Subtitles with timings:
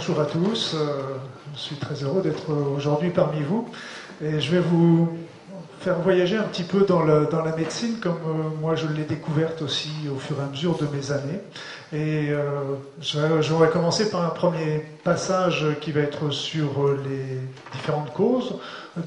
[0.00, 1.02] Euh, bonjour à tous, euh,
[1.54, 3.68] je suis très heureux d'être aujourd'hui parmi vous
[4.22, 5.10] et je vais vous
[5.80, 9.90] faire voyager un petit peu dans, la médecine comme euh, moi je l'ai découverte aussi
[10.10, 11.40] au fur et à mesure de mes années.
[11.92, 12.32] Et
[13.00, 17.40] j'aurais commencé par un premier passage qui va être sur les
[17.72, 18.54] différentes causes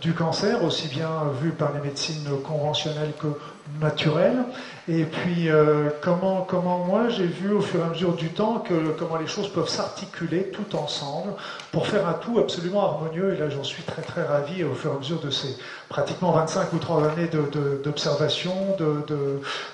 [0.02, 1.10] du cancer, aussi bien
[1.42, 3.28] vu par les médecines conventionnelles que
[3.80, 4.44] naturelles.
[4.90, 8.60] Et puis euh, comment, comment moi j'ai vu au fur et à mesure du temps
[8.60, 11.34] que comment les choses peuvent s'articuler tout ensemble
[11.72, 13.34] pour faire un tout absolument harmonieux.
[13.34, 16.32] Et là j'en suis très très ravi au fur et à mesure de ces pratiquement
[16.32, 17.30] 25 ou 30 années
[17.84, 19.06] d'observation, de,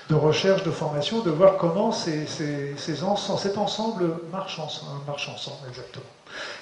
[0.08, 2.96] de, recherche, de formation, de voir comment ces, ces, ces
[3.38, 6.04] cet ensemble marche ensemble, marche ensemble exactement.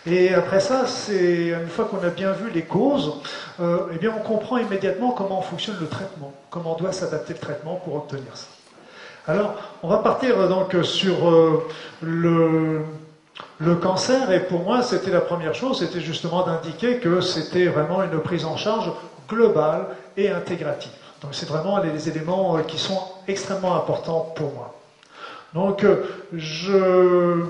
[0.07, 3.15] Et après ça, c'est une fois qu'on a bien vu les causes,
[3.61, 7.75] euh, eh bien on comprend immédiatement comment fonctionne le traitement, comment doit s'adapter le traitement
[7.77, 8.47] pour obtenir ça.
[9.27, 11.67] Alors, on va partir euh, donc sur euh,
[12.01, 12.81] le,
[13.59, 18.03] le cancer, et pour moi, c'était la première chose, c'était justement d'indiquer que c'était vraiment
[18.03, 18.91] une prise en charge
[19.29, 20.93] globale et intégrative.
[21.21, 24.75] Donc, c'est vraiment les éléments qui sont extrêmement importants pour moi.
[25.53, 25.85] Donc,
[26.33, 27.43] je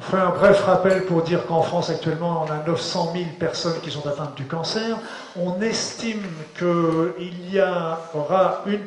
[0.00, 3.78] je ferai un bref rappel pour dire qu'en France actuellement, on a 900 000 personnes
[3.82, 4.96] qui sont atteintes du cancer.
[5.36, 6.22] On estime
[6.58, 7.60] qu'il y
[8.14, 8.80] aura une,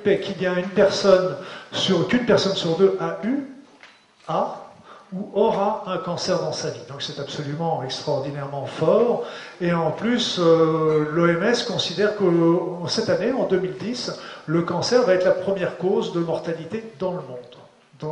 [0.47, 1.35] a une personne
[1.71, 3.43] sur, qu'une personne sur deux a eu,
[4.27, 4.59] a
[5.13, 6.81] ou aura un cancer dans sa vie.
[6.89, 9.25] Donc c'est absolument extraordinairement fort.
[9.61, 12.25] Et en plus, euh, l'OMS considère que
[12.87, 17.21] cette année, en 2010, le cancer va être la première cause de mortalité dans le
[17.21, 17.52] monde.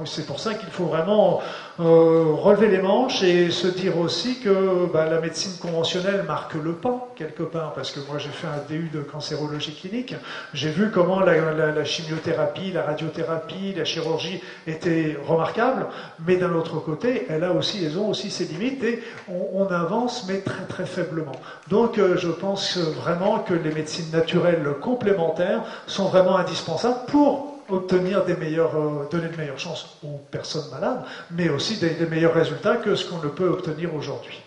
[0.05, 1.41] C'est pour ça qu'il faut vraiment
[1.79, 6.73] euh, relever les manches et se dire aussi que bah, la médecine conventionnelle marque le
[6.73, 10.15] pas quelque part, parce que moi j'ai fait un DU de cancérologie clinique,
[10.53, 15.87] j'ai vu comment la, chimiothérapie, la radiothérapie, la chirurgie étaient remarquables,
[16.25, 20.85] mais d'un autre côté, elles ont aussi ses limites et on, avance, mais très très
[20.85, 21.31] faiblement.
[21.69, 28.25] Donc euh, je pense vraiment que les médecines naturelles complémentaires sont vraiment indispensables pour obtenir
[28.25, 32.77] des meilleures, euh, donner de meilleures chances aux personnes malades, mais aussi des, meilleurs résultats
[32.77, 34.41] que ce qu'on ne peut obtenir aujourd'hui.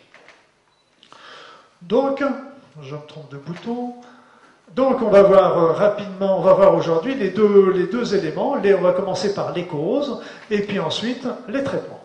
[1.82, 2.22] Donc,
[2.82, 3.94] je me trompe de bouton.
[4.74, 8.52] Donc, on va voir euh, rapidement, on va voir aujourd'hui les deux, éléments.
[8.52, 10.20] On va commencer par les causes
[10.50, 12.02] et puis ensuite les traitements.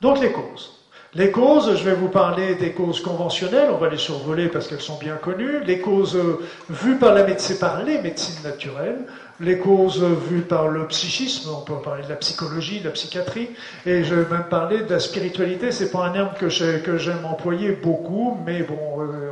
[0.00, 0.83] Donc, les causes.
[1.16, 4.80] Les causes, je vais vous parler des causes conventionnelles, on va les survoler parce qu'elles
[4.80, 5.62] sont bien connues.
[5.64, 8.98] Les causes euh, vues par la médecine, par les médecines naturelles,
[9.38, 13.50] les causes vues par le psychisme, on peut parler de la psychologie, de la psychiatrie,
[13.86, 15.70] et je vais même parler de la spiritualité.
[15.70, 19.30] C'est pas un terme que j'aime employer beaucoup, mais bon, euh,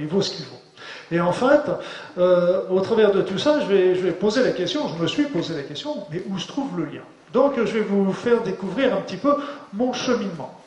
[0.00, 0.62] il, vaut, ce qu'il vaut.
[1.12, 1.60] Et en fait,
[2.16, 5.54] euh, au travers de tout ça, je vais poser la question, je me suis posé
[5.54, 7.04] la question, mais où se trouve le lien?
[7.34, 9.34] Donc je vais vous faire découvrir un petit peu
[9.74, 10.57] mon cheminement.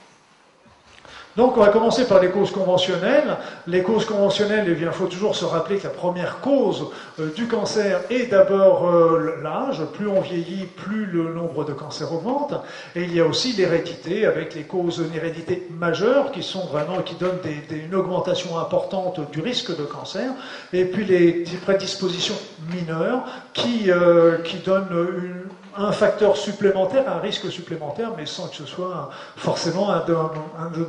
[1.38, 3.38] Donc on va commencer par les causes conventionnelles.
[3.68, 6.88] Les causes conventionnelles, eh il faut toujours se rappeler que la première cause
[7.20, 9.82] euh, du cancer est d'abord euh, l'âge.
[9.94, 12.54] Plus on vieillit, plus le nombre de cancers augmente.
[12.96, 17.16] Et il y a aussi l'hérédité, avec les causes d'hérédité majeures qui sont vraiment qui
[17.16, 17.40] donnent
[17.72, 20.32] une augmentation importante du risque de cancer.
[20.74, 22.36] Et puis les prédispositions
[22.74, 25.44] mineures qui, euh, qui donnent une,
[25.78, 30.04] un facteur supplémentaire, un risque supplémentaire, mais sans que ce soit forcément un,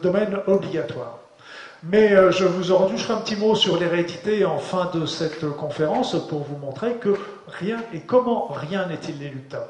[0.02, 1.18] domaine obligatoire.
[1.84, 6.16] Mais euh, je vous aurai un petit mot sur l'hérédité en fin de cette conférence
[6.28, 7.16] pour vous montrer que
[7.48, 9.66] rien et comment rien n'est inéluctable.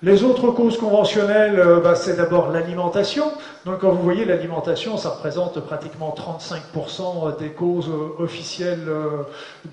[0.00, 3.32] Les autres causes conventionnelles, euh, bah, c'est d'abord l'alimentation.
[3.64, 8.86] Donc quand vous voyez l'alimentation, ça représente pratiquement 35% des causes euh, officielles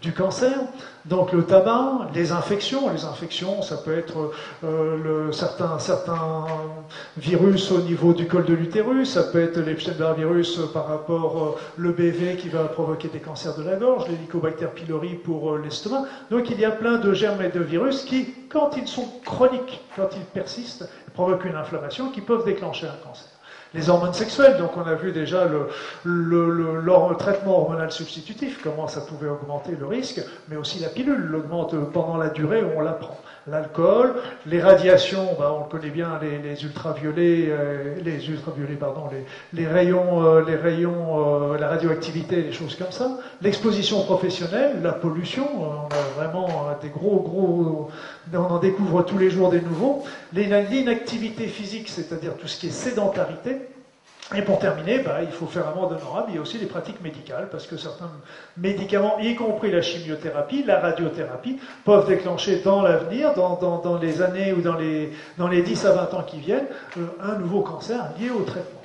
[0.01, 0.57] du cancer.
[1.05, 4.31] Donc le tabac, les infections, les infections, ça peut être
[4.63, 5.77] le, certains,
[7.17, 11.91] virus au niveau du col de l'utérus, ça peut être l'Epstein-Barr virus par rapport le
[11.91, 16.05] BV qui va provoquer des cancers de la gorge, l'Helicobacter pylori pour l'estomac.
[16.31, 19.81] Donc il y a plein de germes et de virus qui, quand ils sont chroniques,
[19.95, 23.34] quand ils persistent, provoquent une inflammation qui peuvent déclencher un cancer.
[23.75, 29.27] Les hormones sexuelles, donc on a vu déjà le, traitement hormonal substitutif, comment ça pouvait
[29.27, 33.17] augmenter le risque, mais aussi la pilule l'augmente pendant la durée où on la prend
[33.47, 34.15] l'alcool,
[34.47, 39.03] les radiations, bah, on connaît bien les, ultraviolets, euh, les ultraviolets, pardon,
[39.53, 44.93] les, rayons, euh, les rayons, euh, la radioactivité, les choses comme ça, l'exposition professionnelle, la
[44.93, 46.47] pollution, on a vraiment
[46.81, 47.89] des gros, gros,
[48.33, 50.03] on en découvre tous les jours des nouveaux,
[50.33, 53.74] l'inactivité physique, c'est-à-dire tout ce qui est sédentarité,
[54.33, 56.99] Et pour terminer, bah, il faut faire amende honorable, il y a aussi les pratiques
[57.01, 58.09] médicales, parce que certains
[58.57, 64.61] médicaments, y compris la chimiothérapie, la radiothérapie, peuvent déclencher dans l'avenir, dans, les années ou
[64.61, 66.65] dans les, dans les 10 à 20 ans qui viennent,
[66.97, 68.81] euh, un nouveau cancer lié au traitement.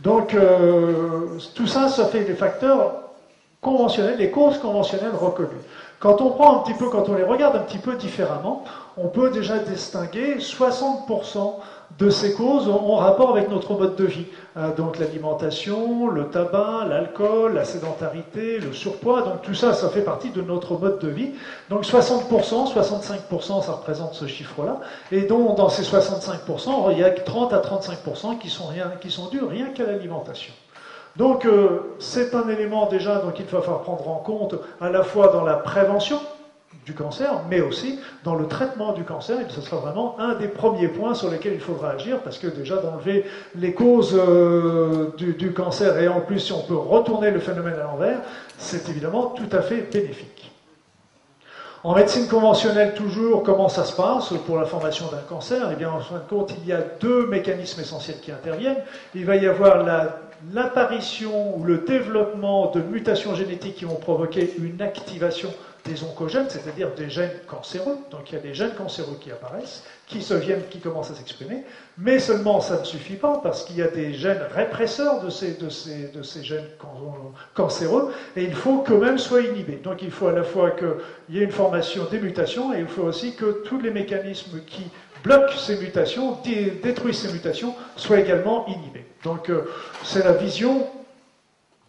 [0.00, 3.02] Donc euh, tout ça, ça fait des facteurs
[3.60, 5.60] conventionnels, les causes conventionnelles reconnues.
[6.00, 8.64] Quand on prend un petit peu, quand on les regarde un petit peu différemment,
[8.96, 11.56] on peut déjà distinguer 60%
[11.98, 14.26] de ces causes ont rapport avec notre mode de vie.
[14.56, 20.00] Euh, donc l'alimentation, le tabac, l'alcool, la sédentarité, le surpoids, donc tout ça, ça fait
[20.02, 21.30] partie de notre mode de vie.
[21.68, 24.80] Donc 60%, 65%, ça représente ce chiffre-là.
[25.12, 29.10] Et donc dans ces 65%, il y a 30 à 35% qui sont, rien, qui
[29.10, 30.52] sont dus rien qu'à l'alimentation.
[31.16, 35.02] Donc euh, c'est un élément déjà donc, il va falloir prendre en compte à la
[35.02, 36.20] fois dans la prévention,
[36.94, 39.40] cancer, mais aussi dans le traitement du cancer.
[39.40, 42.46] Et ce sera vraiment un des premiers points sur lesquels il faudra agir, parce que
[42.46, 43.24] déjà d'enlever
[43.56, 47.84] les causes euh, du, cancer, et en plus si on peut retourner le phénomène à
[47.84, 48.18] l'envers,
[48.58, 50.50] c'est évidemment tout à fait bénéfique.
[51.82, 55.70] En médecine conventionnelle, toujours, comment ça se passe pour la formation d'un cancer?
[55.72, 58.82] Eh bien, en fin de compte, il y a deux mécanismes essentiels qui interviennent.
[59.14, 59.82] Il va y avoir
[60.52, 65.48] l'apparition ou le développement de mutations génétiques qui vont provoquer une activation
[65.84, 67.98] des oncogènes, c'est-à-dire des gènes cancéreux.
[68.10, 71.14] Donc il y a des gènes cancéreux qui apparaissent, qui se viennent, qui commencent à
[71.14, 71.64] s'exprimer.
[71.98, 75.54] Mais seulement ça ne suffit pas parce qu'il y a des gènes répresseurs de ces,
[75.54, 76.68] de ces, de ces gènes
[77.54, 79.80] cancéreux et il faut qu'eux-mêmes soient inhibés.
[79.82, 82.88] Donc il faut à la fois qu'il y ait une formation des mutations et il
[82.88, 84.84] faut aussi que tous les mécanismes qui
[85.22, 86.38] bloquent ces mutations,
[86.82, 89.04] détruisent ces mutations, soient également inhibés.
[89.22, 89.70] Donc euh,
[90.02, 90.86] c'est la vision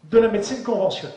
[0.09, 1.15] de la médecine conventionnelle.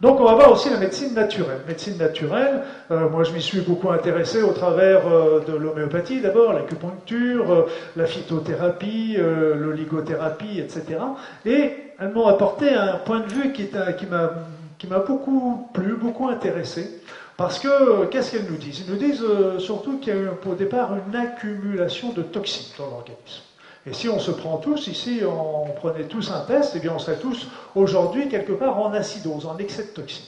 [0.00, 1.60] Donc on va voir aussi la médecine naturelle.
[1.68, 6.54] Médecine naturelle, euh, moi je m'y suis beaucoup intéressé au travers euh, de l'homéopathie d'abord,
[6.54, 7.66] l'acupuncture, euh,
[7.96, 11.00] la phytothérapie, l'oligothérapie, etc.
[11.44, 13.68] Et elles m'ont apporté un point de vue qui,
[13.98, 17.02] qui m'a beaucoup plu, beaucoup intéressé.
[17.36, 18.84] Parce que qu'est-ce qu'elles nous disent?
[18.86, 19.24] Ils nous disent
[19.58, 23.49] surtout qu'il y a eu au départ une accumulation de toxines dans l'organisme.
[23.86, 26.98] Et si on se prend tous, ici, on, prenait tous un test, eh bien on
[26.98, 30.26] serait tous aujourd'hui quelque part en acidose, en excès de toxines.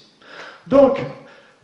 [0.67, 1.01] Donc,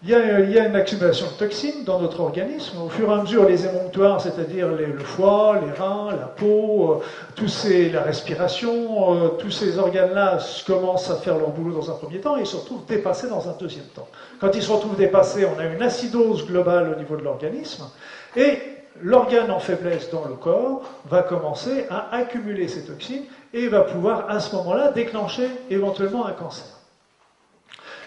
[0.04, 2.80] il y, a, une accumulation de toxines dans notre organisme.
[2.80, 7.04] Au fur et à mesure, les émonctoires, c'est-à-dire le foie, les reins, la peau, euh,
[7.34, 10.38] tous ces, la respiration, euh, tous ces organes-là
[10.68, 13.56] commencent à faire leur boulot dans un premier temps et se retrouvent dépassés dans un
[13.58, 14.06] deuxième temps.
[14.40, 17.90] Quand ils se retrouvent dépassés, on a une acidose globale au niveau de l'organisme.
[18.36, 23.82] Et l'organe en faiblesse dans le corps va commencer à accumuler ces toxines et va
[23.82, 26.66] pouvoir à ce moment-là déclencher éventuellement un cancer.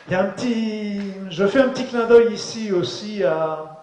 [0.07, 0.99] Il y a un petit,
[1.29, 3.21] je fais un petit clin d'œil ici aussi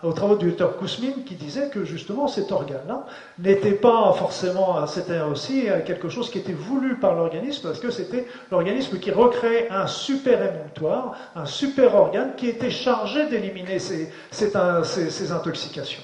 [0.03, 3.07] aux travaux du docteur Kousmine qui disait que justement cet organe-là
[3.39, 8.27] n'était pas forcément, c'était aussi quelque chose qui était voulu par l'organisme parce que c'était
[8.51, 16.03] l'organisme qui recréait un super émonctoire, un super organe qui était chargé d'éliminer ces intoxications.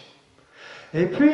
[0.94, 1.32] Et puis,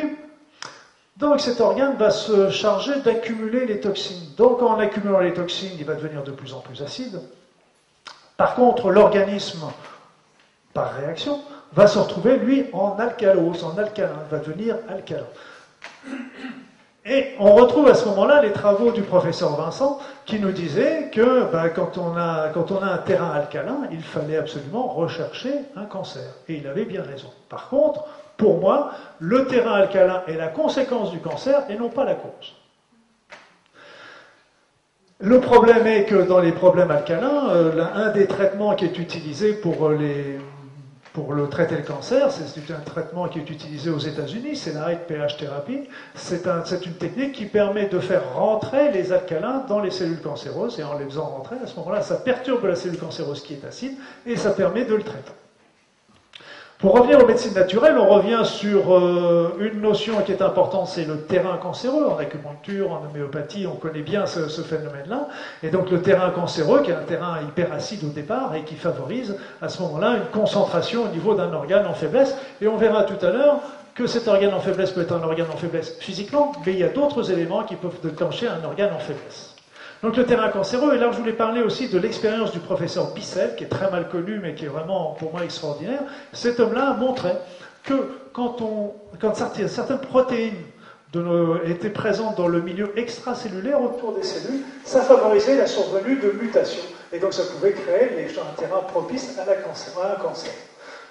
[1.17, 4.33] donc cet organe va se charger d'accumuler les toxines.
[4.35, 7.21] Donc en accumulant les toxines, il va devenir de plus en plus acide.
[8.37, 9.71] Par contre, l'organisme,
[10.73, 11.39] par réaction,
[11.73, 15.27] va se retrouver, lui, en alcalose, en alcalin, va devenir alcalin.
[17.05, 21.51] Et on retrouve à ce moment-là les travaux du professeur Vincent qui nous disait que
[21.51, 25.85] ben, quand, on a, quand on a un terrain alcalin, il fallait absolument rechercher un
[25.85, 26.31] cancer.
[26.47, 27.29] Et il avait bien raison.
[27.49, 28.05] Par contre,
[28.37, 32.55] pour moi, le terrain alcalin est la conséquence du cancer et non pas la cause.
[35.23, 39.53] Le problème est que dans les problèmes alcalins, euh, un des traitements qui est utilisé
[39.53, 44.73] pour, euh, le traiter le cancer, c'est un traitement qui est utilisé aux États-Unis, c'est
[44.73, 45.81] la pH thérapie.
[46.15, 50.83] C'est une technique qui permet de faire rentrer les alcalins dans les cellules cancéreuses et
[50.83, 53.93] en les faisant rentrer, à ce moment-là, ça perturbe la cellule cancéreuse qui est acide
[54.25, 55.33] et ça permet de le traiter.
[56.81, 61.05] Pour revenir aux médecines naturelles, on revient sur euh, une notion qui est importante, c'est
[61.05, 62.07] le terrain cancéreux.
[62.07, 65.27] En acupuncture, en homéopathie, on connaît bien ce, phénomène-là.
[65.61, 69.37] Et donc le terrain cancéreux, qui est un terrain hyperacide au départ et qui favorise
[69.61, 72.35] à ce moment-là une concentration au niveau d'un organe en faiblesse.
[72.61, 73.59] Et on verra tout à l'heure
[73.93, 76.83] que cet organe en faiblesse peut être un organe en faiblesse physiquement, mais il y
[76.83, 79.50] a d'autres éléments qui peuvent déclencher un organe en faiblesse.
[80.03, 83.55] Donc le terrain cancéreux, et là je voulais parler aussi de l'expérience du professeur Bissell,
[83.55, 86.01] qui est très mal connu mais qui est vraiment pour moi extraordinaire.
[86.33, 87.37] Cet homme-là montrait
[87.83, 87.93] que
[88.33, 88.57] quand,
[89.35, 90.55] certaines protéines
[91.65, 96.83] étaient présentes dans le milieu extracellulaire autour des cellules, ça favorisait la survenue de mutations.
[97.13, 100.53] Et donc ça pouvait créer un terrain propice à un cancer.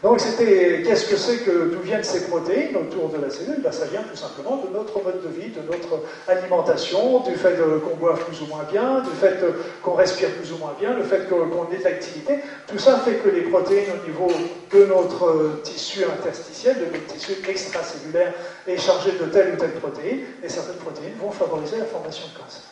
[0.02, 3.60] Donc c'était qu'est-ce que c'est que d'où viennent ces protéines autour de la cellule?
[3.62, 7.58] Ben, Ça vient tout simplement de notre mode de vie, de notre alimentation, du fait
[7.58, 9.38] qu'on boive plus ou moins bien, du fait
[9.82, 12.34] qu'on respire plus ou moins bien, le fait qu'on ait de.
[12.66, 14.32] Tout ça fait que les protéines au niveau
[14.72, 18.32] de notre tissu interstitiel, de notre tissu extracellulaire,
[18.66, 22.40] est chargé de telle ou telle protéine, et certaines protéines vont favoriser la formation de
[22.40, 22.62] cancer.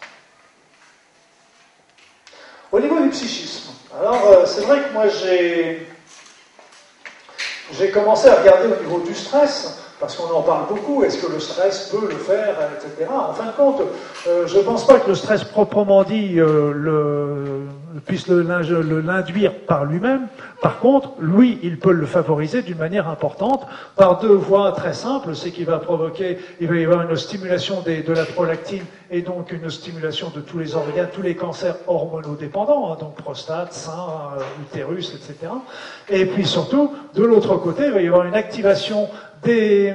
[2.72, 5.88] Au niveau du psychisme, alors euh, c'est vrai que moi j'ai
[7.72, 11.32] j'ai commencé à regarder au niveau du stress, parce qu'on en parle beaucoup, est-ce que
[11.32, 13.10] le stress peut le faire, etc.
[13.10, 13.82] En fin de compte,
[14.26, 17.66] euh, je ne pense pas que le stress proprement dit euh, le,
[18.00, 20.28] puisse l'induire par lui-même.
[20.60, 25.34] Par contre, lui, il peut le favoriser d'une manière importante par deux voies très simples.
[25.34, 29.52] C'est qu'il va provoquer, il va y avoir une stimulation de la prolactine et donc
[29.52, 34.42] une stimulation de tous les organes, tous les cancers hormonodépendants, hein, donc prostate, sein, euh,
[34.62, 35.52] utérus, etc.
[36.10, 39.08] Et puis surtout, de l'autre côté, il va y avoir une activation
[39.42, 39.94] des,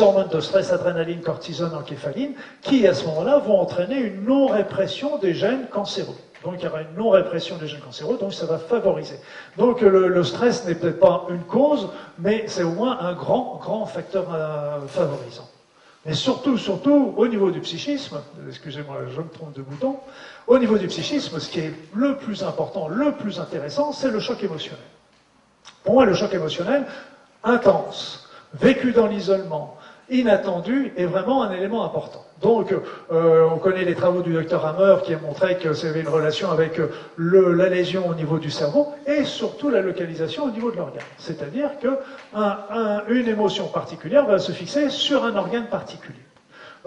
[0.00, 5.34] hormones de stress, adrénaline, cortisone, encéphaline, qui à ce moment-là vont entraîner une non-répression des
[5.34, 6.16] gènes cancéreux.
[6.44, 9.18] Donc il y aura une non-répression des gènes cancéreux, donc ça va favoriser.
[9.56, 13.86] Donc le, stress n'est peut-être pas une cause, mais c'est au moins un grand, grand
[13.86, 15.48] facteur euh, favorisant.
[16.06, 19.96] Mais surtout, surtout, au niveau du psychisme, excusez-moi, je me trompe de bouton,
[20.46, 24.20] au niveau du psychisme, ce qui est le plus important, le plus intéressant, c'est le
[24.20, 24.84] choc émotionnel.
[25.82, 26.86] Pour moi, le choc émotionnel,
[27.42, 29.77] intense, vécu dans l'isolement,
[30.10, 32.24] inattendu, est vraiment un élément important.
[32.40, 36.08] Donc, euh, on connaît les travaux du docteur Hammer qui a montré que avait une
[36.08, 40.70] relation avec euh, la lésion au niveau du cerveau et surtout la localisation au niveau
[40.70, 41.02] de l'organe.
[41.18, 46.27] C'est-à-dire qu'une émotion particulière va se fixer sur un organe particulier.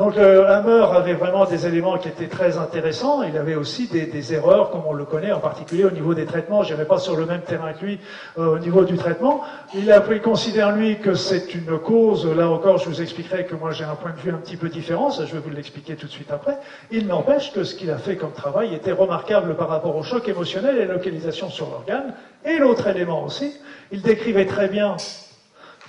[0.01, 3.21] Donc euh, Hammer avait vraiment des éléments qui étaient très intéressants.
[3.21, 6.63] Il avait aussi des, erreurs, comme on le connaît, en particulier au niveau des traitements.
[6.63, 7.99] Je pas sur le même terrain que lui
[8.39, 9.43] euh, au niveau du traitement.
[9.75, 12.25] Il, a, considère, lui, que c'est une cause.
[12.25, 14.69] Là encore, je vous expliquerai que moi j'ai un point de vue un petit peu
[14.69, 15.11] différent.
[15.11, 16.57] Ça, je vais vous l'expliquer tout de suite après.
[16.89, 20.27] Il n'empêche que ce qu'il a fait comme travail était remarquable par rapport au choc
[20.27, 22.15] émotionnel et localisation sur l'organe.
[22.43, 23.55] Et l'autre élément aussi,
[23.91, 24.97] il décrivait très bien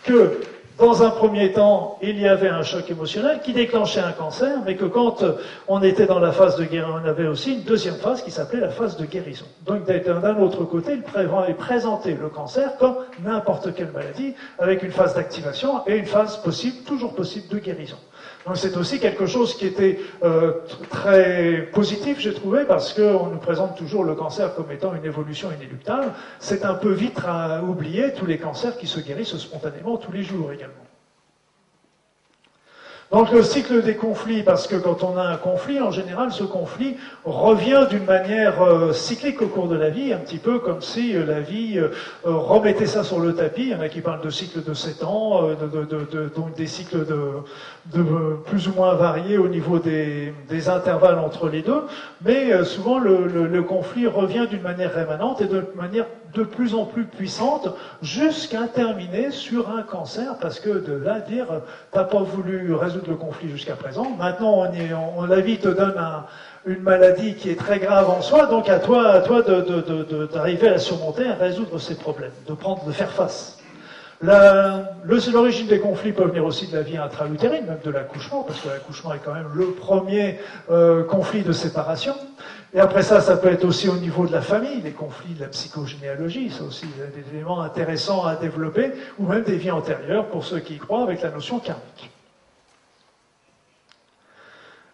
[0.05, 0.39] que
[0.79, 4.77] dans un premier temps, il y avait un choc émotionnel qui déclenchait un cancer, mais
[4.77, 5.25] que quand
[5.69, 8.61] on était dans la phase de guérison, on avait aussi une deuxième phase qui s'appelait
[8.61, 9.47] la phase de guérison.
[9.67, 10.99] Donc d'un autre côté,
[11.49, 16.39] il présentait le cancer comme n'importe quelle maladie, avec une phase d'activation et une phase
[16.39, 17.99] possible, toujours possible, de guérison.
[18.55, 20.53] C'est aussi quelque chose qui était euh,
[20.91, 25.51] très positif, j'ai trouvé, parce qu'on nous présente toujours le cancer comme étant une évolution
[25.53, 26.13] inéluctable.
[26.41, 30.23] C'est un peu vite à oublier tous les cancers qui se guérissent spontanément tous les
[30.23, 30.92] jours également.
[33.13, 36.45] Donc le cycle des conflits, parce que quand on a un conflit, en général, ce
[36.45, 40.81] conflit revient d'une manière euh, cyclique au cours de la vie, un petit peu comme
[40.81, 41.91] si euh, la vie euh,
[42.25, 43.65] remettait ça sur le tapis.
[43.65, 45.43] Il y en a qui parlent de cycles de 7 ans,
[46.35, 48.01] donc des cycles de,
[48.47, 50.33] plus ou moins variés au niveau des,
[50.71, 51.83] intervalles entre les deux,
[52.25, 57.05] mais souvent le, conflit revient d'une manière rémanente et de manière de plus en plus
[57.05, 57.69] puissante
[58.03, 61.47] jusqu'à terminer sur un cancer, parce que de là dire,
[61.91, 64.65] t'as pas voulu résoudre le conflit jusqu'à présent, maintenant
[65.17, 65.95] on la vie te donne
[66.67, 70.73] une maladie qui est très grave en soi, donc à toi, à toi d'arriver à
[70.73, 73.59] la surmonter, à résoudre ces problèmes, de prendre, de faire face.
[74.23, 78.69] L'origine des conflits peut venir aussi de la vie intra-utérine, même de l'accouchement, parce que
[78.69, 80.39] l'accouchement est quand même le premier
[80.71, 82.15] euh, conflit de séparation.
[82.75, 85.41] Et après ça, ça peut être aussi au niveau de la famille, des conflits de
[85.41, 90.45] la psychogénéalogie, ça aussi des éléments intéressants à développer, ou même des vies antérieures pour
[90.45, 92.11] ceux qui y croient avec la notion karmique.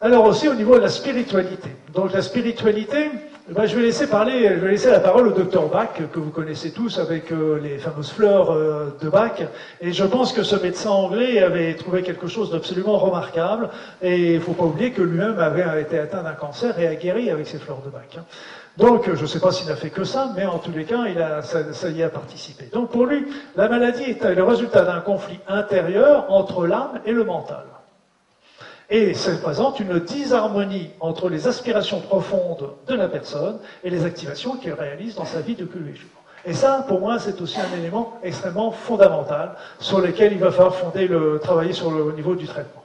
[0.01, 1.71] Alors aussi au niveau de la spiritualité.
[1.93, 3.11] Donc la spiritualité,
[3.51, 6.31] ben, je vais laisser parler, je vais laisser la parole au docteur Bach, que vous
[6.31, 9.41] connaissez tous avec euh, les fameuses fleurs euh, de Bach.
[9.81, 13.71] Et je pense que ce médecin anglais avait trouvé quelque chose d'absolument remarquable.
[14.03, 16.95] Et il ne faut pas oublier que lui-même avait été atteint d'un cancer et a
[16.95, 18.03] guéri avec ces fleurs de Bach.
[18.19, 18.25] Hein.
[18.77, 21.07] Donc, je ne sais pas s'il n'a fait que ça, mais en tous les cas,
[21.07, 22.67] il a, ça, ça, y a participé.
[22.71, 23.27] Donc, pour lui,
[23.57, 27.65] la maladie est le résultat d'un conflit intérieur entre l'âme et le mental.
[28.91, 34.57] Et ça présente une disharmonie entre les aspirations profondes de la personne et les activations
[34.57, 36.09] qu'elle réalise dans sa vie de tous les jours.
[36.47, 40.75] Et ça, pour moi, c'est aussi un élément extrêmement fondamental sur lequel il va falloir
[40.75, 42.83] fonder le, travailler sur le niveau du traitement.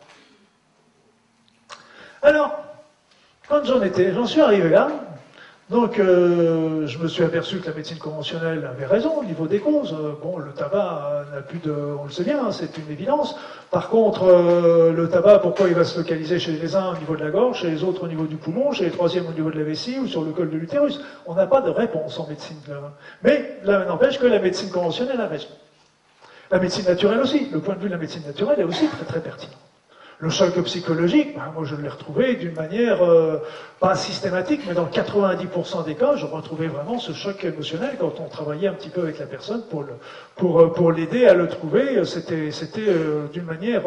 [2.22, 2.58] Alors,
[3.48, 4.90] quand j'en étais, j'en suis arrivé là,
[5.70, 9.60] donc, euh, je me suis aperçu que la médecine conventionnelle avait raison au niveau des
[9.60, 9.96] causes.
[10.22, 13.36] Bon, le tabac n'a plus de, on le sait bien, hein, c'est une évidence.
[13.72, 17.16] Par contre, euh, le tabac, pourquoi il va se localiser chez les uns au niveau
[17.16, 19.52] de la gorge, chez les autres au niveau du poumon, chez les troisièmes au niveau
[19.52, 21.00] de la vessie ou sur le col de l'utérus?
[21.26, 22.58] On n'a pas de réponse en médecine.
[23.24, 25.48] Mais là, n'empêche que la médecine conventionnelle a raison.
[26.52, 29.06] La médecine naturelle aussi, le point de vue de la médecine naturelle est aussi très
[29.06, 29.54] très pertinent.
[30.24, 33.40] Le choc psychologique, ben, moi je l'ai retrouvé d'une manière euh,
[33.82, 38.30] pas systématique, mais dans 90% des cas, je retrouvais vraiment ce choc émotionnel quand on
[38.30, 39.84] travaillait un petit peu avec la personne pour
[40.38, 42.06] pour, euh, pour l'aider à le trouver.
[42.06, 43.84] C'était, c'était euh, d'une manière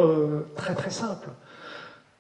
[0.56, 1.28] très très simple.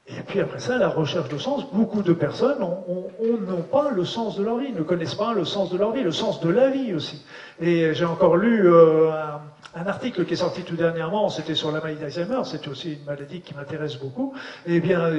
[0.06, 4.38] Et puis après ça, la recherche de sens, beaucoup de personnes n'ont pas le sens
[4.38, 6.70] de leur vie, ne connaissent pas le sens de leur vie, le sens de la
[6.70, 7.22] vie aussi.
[7.60, 9.42] Et j'ai encore lu un,
[9.76, 13.04] un article qui est sorti tout dernièrement, c'était sur la maladie d'Alzheimer, c'est aussi une
[13.04, 14.32] maladie qui m'intéresse beaucoup.
[14.66, 15.12] Eh bien,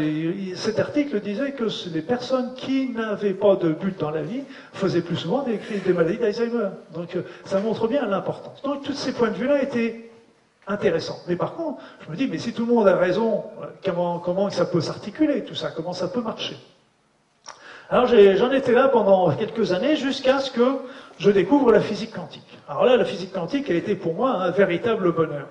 [0.56, 4.42] cet article disait que les personnes qui n'avaient pas de but dans la vie
[4.74, 6.70] faisaient plus souvent des, des maladies d'Alzheimer.
[6.96, 8.64] Donc, euh, ça montre bien l'importance.
[8.64, 10.10] Donc, tous ces points de vue-là étaient
[10.66, 11.20] intéressants.
[11.28, 14.18] Mais par contre, je me dis, mais si tout le monde a raison, euh, comment,
[14.18, 15.70] comment ça peut s'articuler, tout ça?
[15.70, 16.58] Comment ça peut marcher?
[17.89, 20.77] Alors j'en étais là pendant quelques années jusqu'à ce que
[21.20, 22.60] je découvre la physique quantique.
[22.67, 25.48] Alors là, la physique quantique a été pour moi un véritable bonheur.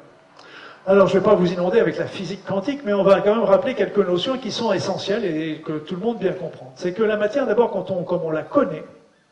[0.88, 3.34] Alors, je ne vais pas vous inonder avec la physique quantique, mais on va quand
[3.34, 6.72] même rappeler quelques notions qui sont essentielles et que tout le monde bien comprend.
[6.76, 8.84] C'est que la matière, d'abord, quand on, comme on la connaît,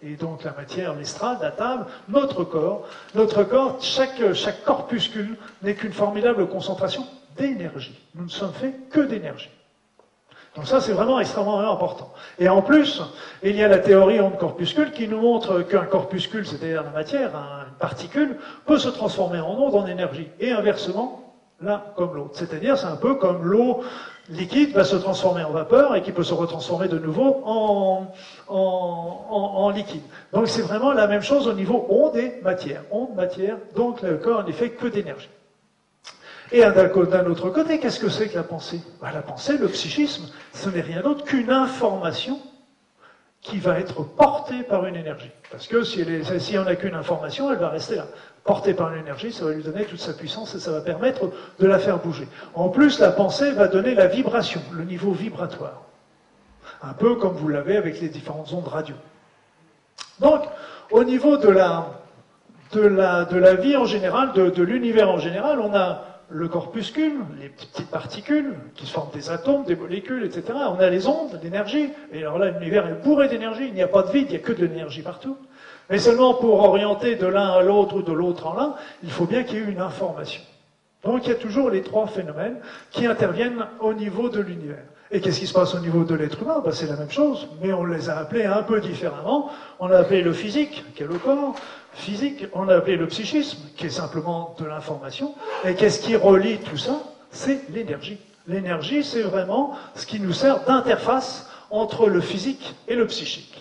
[0.03, 5.75] et donc la matière, l'estrade, la table, notre corps, notre corps, chaque, chaque corpuscule n'est
[5.75, 7.07] qu'une formidable concentration
[7.37, 7.99] d'énergie.
[8.17, 9.51] Nous ne sommes faits que d'énergie.
[10.55, 12.13] Donc ça, c'est vraiment extrêmement important.
[12.39, 13.03] Et en plus,
[13.43, 17.75] il y a la théorie onde-corpuscule qui nous montre qu'un corpuscule, c'est-à-dire la matière, une
[17.79, 20.29] particule, peut se transformer en onde, en énergie.
[20.39, 22.35] Et inversement, l'un comme l'autre.
[22.35, 23.83] C'est-à-dire, c'est un peu comme l'eau
[24.29, 28.07] liquide va se transformer en vapeur et qui peut se retransformer de nouveau en,
[28.49, 28.55] en,
[29.31, 30.03] en liquide.
[30.33, 32.83] Donc c'est vraiment la même chose au niveau onde et matière.
[32.91, 35.29] Onde, matière, donc le corps n'est fait que d'énergie.
[36.53, 38.81] Et d'un autre côté, qu'est-ce que c'est que la pensée?
[39.01, 42.39] Bah, La pensée, le psychisme, ce n'est rien d'autre qu'une information
[43.41, 45.31] qui va être portée par une énergie.
[45.51, 48.07] Parce que si, elle si on n'a qu'une information, elle va rester là.
[48.43, 51.31] Portée par une énergie, ça va lui donner toute sa puissance et ça va permettre
[51.59, 52.27] de la faire bouger.
[52.55, 55.83] En plus, la pensée va donner la vibration, le niveau vibratoire.
[56.83, 58.97] Un peu comme vous l'avez avec les différentes ondes radio.
[60.21, 60.43] Donc,
[60.91, 61.87] au niveau de la,
[62.73, 67.91] de la, vie en général, de l'univers en général, on a le corpuscule, les petites
[67.91, 70.45] particules qui forment des atomes, des molécules, etc.
[70.55, 71.91] On a les ondes, l'énergie.
[72.13, 73.67] Et alors là, l'univers est bourré d'énergie.
[73.69, 75.37] Il n'y a pas de vide, il n'y a que de l'énergie partout.
[75.91, 79.27] Mais seulement pour orienter de l'un à l'autre ou de l'autre en l'un, il faut
[79.27, 80.43] bien qu'il y ait une information.
[81.05, 82.57] Donc il y a toujours les trois phénomènes
[82.91, 84.85] qui interviennent au niveau de l'univers.
[85.11, 86.61] Et qu'est-ce qui se passe au niveau de l'être humain?
[86.65, 89.51] Ben, C'est la même chose, mais on les a appelés un peu différemment.
[89.79, 91.55] On a appelé le physique, qui est le corps,
[91.95, 95.35] physique, on a appelé le psychisme, qui est simplement de l'information.
[95.65, 97.03] Et qu'est-ce qui relie tout ça?
[97.31, 98.19] C'est l'énergie.
[98.47, 103.54] L'énergie, c'est vraiment ce qui nous sert d'interface entre le physique et le psychique.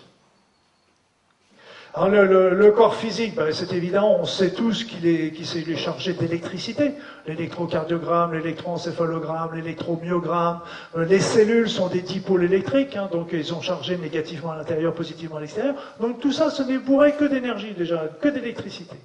[1.96, 6.94] Alors le, corps physique, ben, c'est évident, on sait tous qu'il est, est, chargé d'électricité.
[7.28, 10.62] L'électrocardiogramme, l'électroencéphalogramme, l'électromyogramme.
[10.98, 14.96] Euh, les cellules sont des dipôles électriques, hein, donc ils sont chargés négativement à l'intérieur,
[14.96, 15.76] positivement à l'extérieur.
[16.00, 18.96] Donc tout ça, ce n'est bourré que d'énergie déjà, que d'électricité.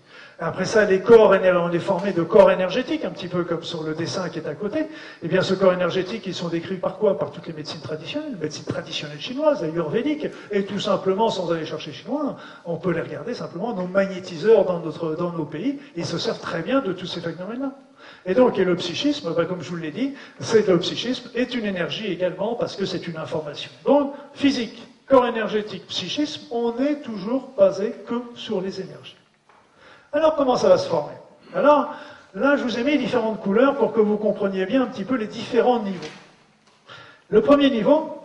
[0.41, 3.83] Après ça, les corps, on est formé de corps énergétiques, un petit peu comme sur
[3.83, 4.87] le dessin qui est à côté.
[5.25, 7.19] Eh bien, ce corps énergétique, ils sont décrits par quoi?
[7.19, 11.67] Par toutes les médecines traditionnelles, les médecines traditionnelles chinoises, ayurvédiques, et tout simplement, sans aller
[11.67, 16.41] chercher chinois, on peut les regarder simplement, nos magnétiseurs dans, nos pays, ils se servent
[16.41, 17.73] très bien de tous ces phénomènes-là.
[18.25, 21.53] Et donc, et le psychisme, ben, comme je vous l'ai dit, c'est le psychisme est
[21.53, 23.73] une énergie également parce que c'est une information.
[23.85, 29.17] Donc, physique, corps énergétique, psychisme, on n'est toujours basé que sur les énergies.
[30.13, 31.15] Alors comment ça va se former?
[31.55, 31.95] Alors
[32.35, 35.17] là, je vous ai mis différentes couleurs pour que vous compreniez bien un petit peu
[35.17, 36.07] les différents niveaux.
[37.31, 38.25] Le premier niveau,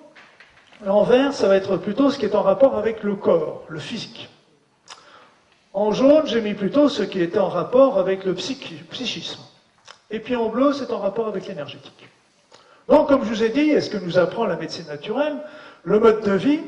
[0.88, 3.80] en vert, ça va être plutôt ce qui est en rapport avec le corps, le
[3.80, 4.30] physique.
[5.74, 9.41] En jaune, j'ai mis plutôt ce qui est en rapport avec le psychisme.
[10.12, 12.08] Et puis en bleu, c'est en rapport avec l'énergétique.
[12.88, 15.38] Donc, comme je vous ai dit, est-ce que nous apprend la médecine naturelle?
[15.84, 16.60] Le mode de vie,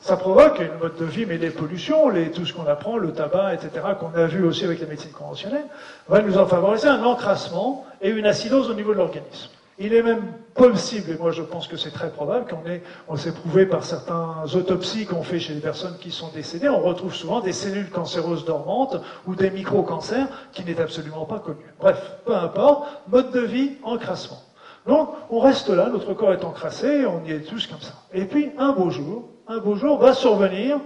[0.00, 3.12] ça provoque une mode de vie, mais les pollutions, les, tout ce qu'on apprend, le
[3.12, 5.66] tabac, etc., qu'on a vu aussi avec la médecine conventionnelle,
[6.08, 9.50] va nous en favoriser un encrassement et une acidose au niveau de l'organisme.
[9.78, 13.16] Il est même possible, et moi je pense que c'est très probable, qu'on ait, on
[13.16, 17.14] s'est prouvé par certains autopsies qu'on fait chez les personnes qui sont décédées, on retrouve
[17.14, 21.64] souvent des cellules cancéreuses dormantes ou des micro-cancers qui n'est absolument pas connu.
[21.78, 24.40] Bref, peu importe, mode de vie, encrassement.
[24.86, 27.94] Donc, on reste là, notre corps est encrassé, on y est tous comme ça.
[28.12, 30.78] Et puis, un beau jour, un beau jour va survenir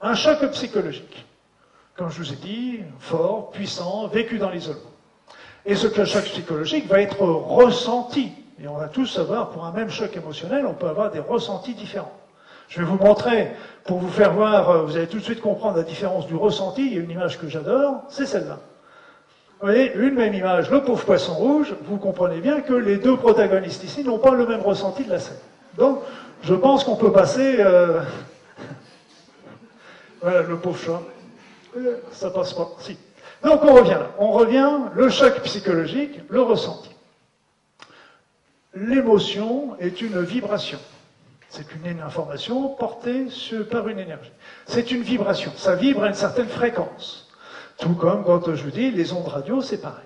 [0.00, 1.26] un choc psychologique.
[1.96, 4.80] Comme je vous ai dit, fort, puissant, vécu dans l'isolement.
[5.66, 8.30] Et ce choc psychologique va être ressenti.
[8.62, 11.74] Et on va tous savoir, pour un même choc émotionnel, on peut avoir des ressentis
[11.74, 12.12] différents.
[12.68, 13.50] Je vais vous montrer,
[13.84, 16.86] pour vous faire voir, euh, vous allez tout de suite comprendre la différence du ressenti.
[16.86, 18.60] Il y a une image que j'adore, c'est celle-là.
[19.60, 23.16] Vous voyez, une même image, le pauvre poisson rouge, vous comprenez bien que les deux
[23.16, 25.38] protagonistes ici n'ont pas le même ressenti de la scène.
[25.76, 25.98] Donc,
[26.44, 27.56] je pense qu'on peut passer...
[27.58, 28.02] Euh,
[30.20, 31.02] voilà, le pauvre chat.
[31.76, 32.70] Euh, ça passe pas.
[32.80, 32.96] Si.
[33.42, 34.10] Donc on revient là.
[34.18, 36.90] On revient, le choc psychologique, le ressenti.
[38.74, 40.78] L'émotion est une vibration.
[41.48, 43.28] C'est une information portée
[43.70, 44.32] par une énergie.
[44.66, 45.52] C'est une vibration.
[45.56, 47.28] Ça vibre à une certaine fréquence.
[47.78, 50.04] Tout comme quand je vous dis les ondes radio, c'est pareil.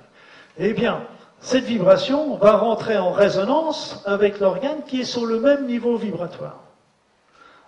[0.58, 1.02] Eh bien,
[1.40, 6.64] cette vibration va rentrer en résonance avec l'organe qui est sur le même niveau vibratoire.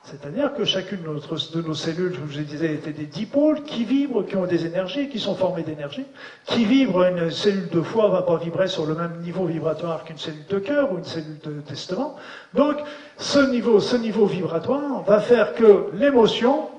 [0.02, 4.34] C'est-à-dire que chacune de nos cellules, je vous disais, étaient des dipôles qui vibrent, qui
[4.34, 6.06] ont des énergies, qui sont formées d'énergie,
[6.46, 7.04] qui vibrent.
[7.04, 10.46] Une cellule de foie ne va pas vibrer sur le même niveau vibratoire qu'une cellule
[10.48, 12.16] de cœur ou une cellule de testament.
[12.54, 12.78] Donc,
[13.18, 16.70] ce niveau, ce niveau vibratoire va faire que l'émotion,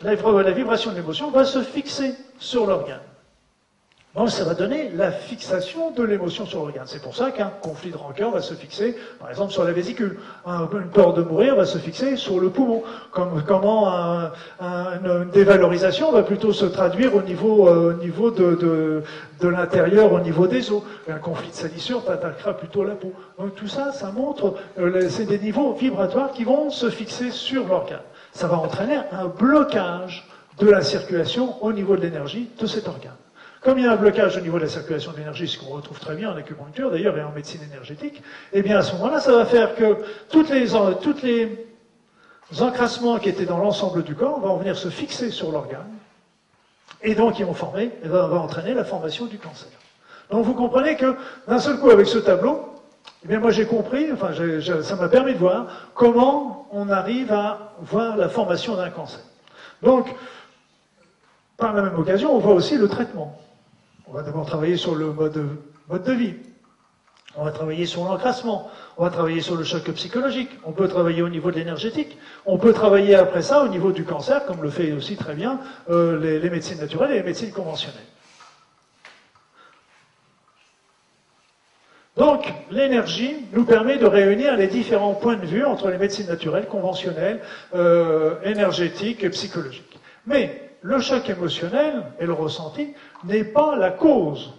[0.00, 0.14] la
[0.52, 3.00] vibration de l'émotion va se fixer sur l'organe.
[4.28, 6.86] Ça va donner la fixation de l'émotion sur l'organe.
[6.86, 10.18] C'est pour ça qu'un conflit de rancœur va se fixer, par exemple, sur la vésicule.
[10.46, 12.82] une peur de mourir va se fixer sur le poumon.
[13.12, 13.86] Comme, comment
[14.58, 17.92] une dévalorisation va plutôt se traduire au niveau, euh,
[19.40, 20.82] de, l'intérieur, au niveau des os.
[21.08, 23.12] Un conflit de salissure attaquera plutôt la peau.
[23.38, 27.68] Donc tout ça, ça montre, euh, c'est des niveaux vibratoires qui vont se fixer sur
[27.68, 28.00] l'organe.
[28.32, 30.26] Ça va entraîner un blocage
[30.58, 33.12] de la circulation au niveau de l'énergie de cet organe.
[33.60, 35.74] Comme il y a un blocage au niveau de la circulation de l'énergie, ce qu'on
[35.74, 39.20] retrouve très bien en acupuncture d'ailleurs et en médecine énergétique, eh bien à ce moment-là,
[39.20, 39.96] ça va faire que
[40.28, 40.74] toutes les,
[42.60, 45.90] encrassements qui étaient dans l'ensemble du corps vont venir se fixer sur l'organe,
[47.02, 49.68] et donc ils vont former, et va entraîner la formation du cancer.
[50.30, 51.16] Donc vous comprenez que
[51.48, 52.68] d'un seul coup, avec ce tableau,
[53.24, 54.30] eh bien moi j'ai compris, enfin
[54.82, 59.20] ça m'a permis de voir comment on arrive à voir la formation d'un cancer.
[59.82, 60.14] Donc,
[61.56, 63.38] par la même occasion, on voit aussi le traitement.
[64.08, 66.34] On va d'abord travailler sur le mode, de vie.
[67.36, 68.70] On va travailler sur l'encrassement.
[68.96, 70.50] On va travailler sur le choc psychologique.
[70.64, 72.16] On peut travailler au niveau de l'énergétique.
[72.46, 75.60] On peut travailler après ça au niveau du cancer, comme le fait aussi très bien
[75.90, 78.00] euh, les, les médecines naturelles et les médecines conventionnelles.
[82.16, 86.66] Donc, l'énergie nous permet de réunir les différents points de vue entre les médecines naturelles,
[86.66, 87.42] conventionnelles,
[87.74, 89.98] euh, énergétiques et psychologiques.
[90.26, 92.94] Mais le choc émotionnel et le ressenti
[93.24, 94.54] n'est pas la cause.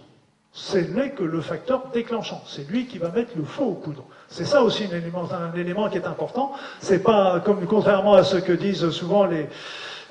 [0.52, 2.42] Ce n'est que le facteur déclenchant.
[2.46, 4.04] C'est lui qui va mettre le feu au poudre.
[4.28, 6.52] C'est ça aussi un élément, qui est important.
[6.80, 9.46] C'est pas contrairement à ce que disent souvent les,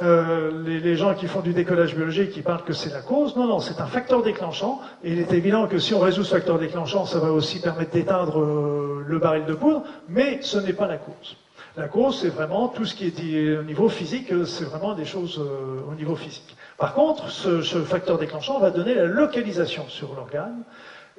[0.01, 3.35] euh, les, gens qui font du décollage biologique qui parlent que c'est la cause.
[3.35, 4.81] Non, non, c'est un facteur déclenchant.
[5.03, 7.91] Et il est évident que si on résout ce facteur déclenchant, ça va aussi permettre
[7.91, 11.37] d'éteindre euh, le baril de poudre, mais ce n'est pas la cause.
[11.77, 15.05] La cause, c'est vraiment tout ce qui est dit au niveau physique, c'est vraiment des
[15.05, 16.57] choses euh, au niveau physique.
[16.79, 20.63] Par contre, ce, facteur déclenchant va donner la localisation sur l'organe.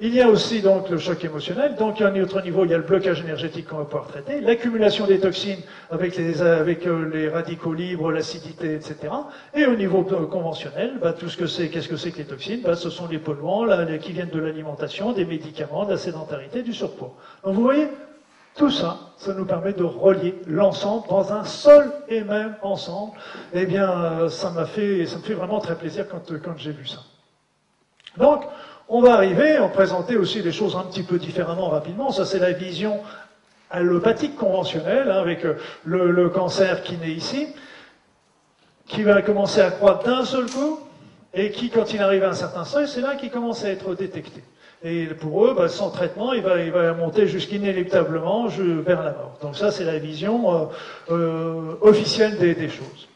[0.01, 1.75] Il y a aussi donc le choc émotionnel.
[1.75, 4.41] Donc, à un autre niveau, il y a le blocage énergétique qu'on va pouvoir traiter,
[4.41, 8.97] l'accumulation des toxines avec les, avec euh, les radicaux libres, l'acidité, etc.
[9.55, 12.25] Et au niveau euh, conventionnel, bah, tout ce que c'est, qu'est-ce que c'est que les
[12.25, 12.61] toxines?
[12.63, 16.63] Bah, Ce sont les polluants là, qui viennent de l'alimentation, des médicaments, de la sédentarité,
[16.63, 17.15] du surpoids.
[17.45, 17.87] Donc, vous voyez,
[18.59, 23.13] tout ça, ça nous permet de relier l'ensemble dans un seul et même ensemble.
[23.53, 26.73] Eh bien, euh, ça m'a fait, ça me fait vraiment très plaisir quand, quand j'ai
[26.73, 26.99] vu ça.
[28.17, 28.43] Donc,
[28.89, 32.11] on va arriver à présenter aussi des choses un petit peu différemment rapidement.
[32.11, 32.99] Ça, c'est la vision
[33.71, 37.47] allopathique conventionnelle, hein, avec euh, le, le, cancer qui naît ici,
[38.87, 40.81] qui va commencer à croître d'un seul coup,
[41.33, 43.95] et qui, quand il arrive à un certain seuil, c'est là qu'il commence à être
[43.95, 44.43] détecté.
[44.83, 49.37] Et pour eux, bah, sans traitement, il va, monter jusqu'inéluctablement vers la mort.
[49.41, 50.65] Donc ça, c'est la vision euh,
[51.11, 53.09] euh, officielle des, choses.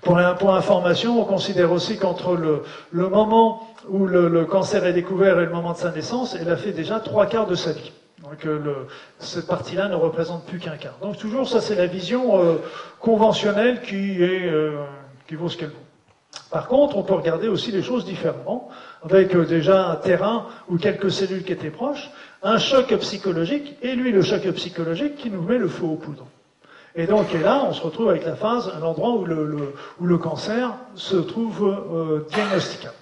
[0.00, 2.62] Pour, pour information, on considère aussi qu'entre le,
[3.08, 6.72] moment où le, cancer est découvert et le moment de sa naissance, elle a fait
[6.72, 7.92] déjà trois quarts de sa vie.
[8.22, 8.86] Donc euh,
[9.18, 10.96] cette partie-là ne représente plus qu'un quart.
[11.02, 12.58] Donc toujours, ça c'est la vision
[12.98, 14.16] conventionnelle qui
[15.34, 15.89] vaut ce qu'elle vaut.
[16.50, 18.68] Par contre, on peut regarder aussi les choses différemment,
[19.04, 22.10] avec euh, déjà un terrain ou quelques cellules qui étaient proches,
[22.42, 26.26] un choc psychologique, et lui, le choc psychologique qui nous met le feu aux poudres.
[26.96, 31.16] Et donc, là, on se retrouve avec la phase, un endroit où le, cancer se
[31.16, 32.94] trouve euh, diagnosticable.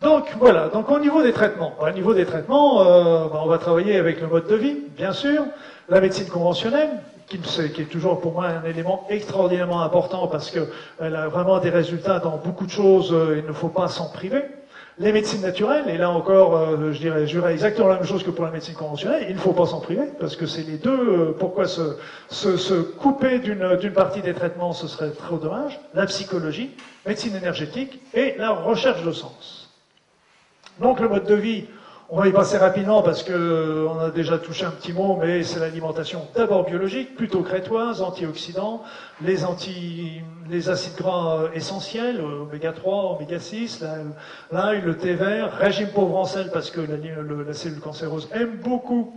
[0.00, 3.58] Donc voilà, donc au niveau des traitements, au niveau des traitements, euh, ben, on va
[3.58, 5.46] travailler avec le mode de vie, bien sûr,
[5.88, 6.90] la médecine conventionnelle,
[7.28, 12.18] qui, est toujours pour moi un élément extraordinairement important parce qu'elle a vraiment des résultats
[12.18, 14.42] dans beaucoup de choses, euh, il ne faut pas s'en priver.
[14.98, 18.22] Les médecines naturelles, et là encore, euh, je dirais, je dirais exactement la même chose
[18.22, 20.76] que pour la médecine conventionnelle, il ne faut pas s'en priver, parce que c'est les
[20.78, 20.90] deux.
[20.90, 21.96] euh, pourquoi se,
[22.28, 26.70] se, se couper d'une d'une partie des traitements, ce serait trop dommage La psychologie,
[27.06, 29.68] médecine énergétique et la recherche de sens.
[30.80, 31.66] Donc le mode de vie,
[32.10, 35.16] on va y passer rapidement parce que euh, on a déjà touché un petit mot,
[35.20, 38.82] mais c'est l'alimentation d'abord biologique, plutôt crétoise, antioxydants,
[39.22, 43.96] les anti, les acides gras euh, essentiels, euh, oméga 3, oméga 6, la-
[44.52, 49.14] l'ail, le thé vert, régime pauvre en sel parce que la cellule cancéreuse aime beaucoup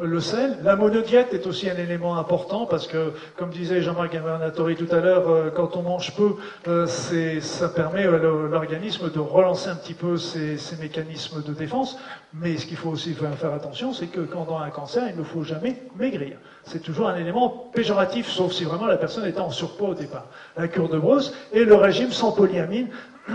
[0.00, 0.58] le sel.
[0.62, 5.00] La monodiète est aussi un élément important parce que, comme disait Jean-Marc Gavernatori tout à
[5.00, 9.94] l'heure, euh, quand on mange peu, euh, ça permet à l'organisme de relancer un petit
[9.94, 11.98] peu ses, mécanismes de défense.
[12.32, 15.18] Mais ce qu'il faut aussi faire attention, c'est que quand on a un cancer, il
[15.18, 16.38] ne faut jamais maigrir.
[16.64, 20.26] C'est toujours un élément péjoratif, sauf si vraiment la personne était en surpoids au départ.
[20.56, 22.88] La cure de brosse et le régime sans polyamine,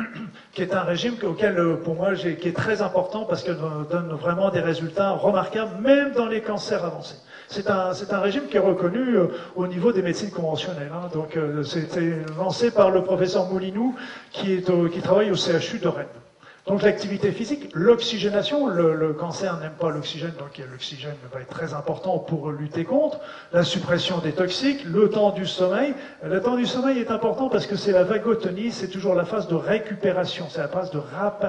[0.54, 3.56] qui est un régime auquel, euh, pour moi, qui est très important parce euh,
[3.90, 7.18] donne vraiment des résultats remarquables, même dans les cancers avancés.
[7.50, 10.92] C'est un, régime qui est reconnu euh, au niveau des médecines conventionnelles.
[10.94, 11.10] hein.
[11.14, 13.96] Donc, euh, c'était lancé par le professeur Moulinou,
[14.32, 16.27] qui, qui travaille au CHU de Rennes.
[16.68, 21.74] Donc l'activité physique, l'oxygénation, le, le cancer n'aime pas l'oxygène, donc l'oxygène va être très
[21.74, 23.22] important pour lutter contre,
[23.54, 25.94] la suppression des toxiques, le temps du sommeil.
[26.22, 29.48] Le temps du sommeil est important parce que c'est la vagotonie, c'est toujours la phase
[29.48, 31.00] de récupération, c'est la phase de,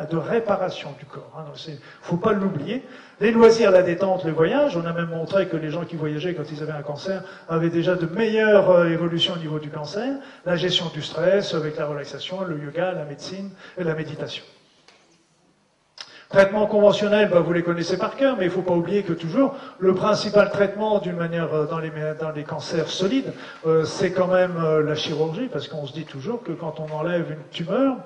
[0.09, 1.33] de réparation du corps.
[1.37, 2.85] Hein, donc faut pas l'oublier.
[3.21, 6.35] Les loisirs, la détente, le voyage, on a même montré que les gens qui voyageaient
[6.35, 10.15] quand ils avaient un cancer avaient déjà de meilleures euh, évolutions au niveau du cancer.
[10.47, 14.45] La gestion du stress avec la relaxation, le yoga, la médecine et la méditation.
[16.29, 19.15] Traitement conventionnel, bah, vous les connaissez par cœur, mais il ne faut pas oublier que
[19.15, 23.33] toujours le principal traitement d'une manière euh, dans les, cancers solides,
[23.67, 26.95] euh, c'est quand même euh, la chirurgie, parce qu'on se dit toujours que quand on
[26.95, 27.97] enlève une tumeur,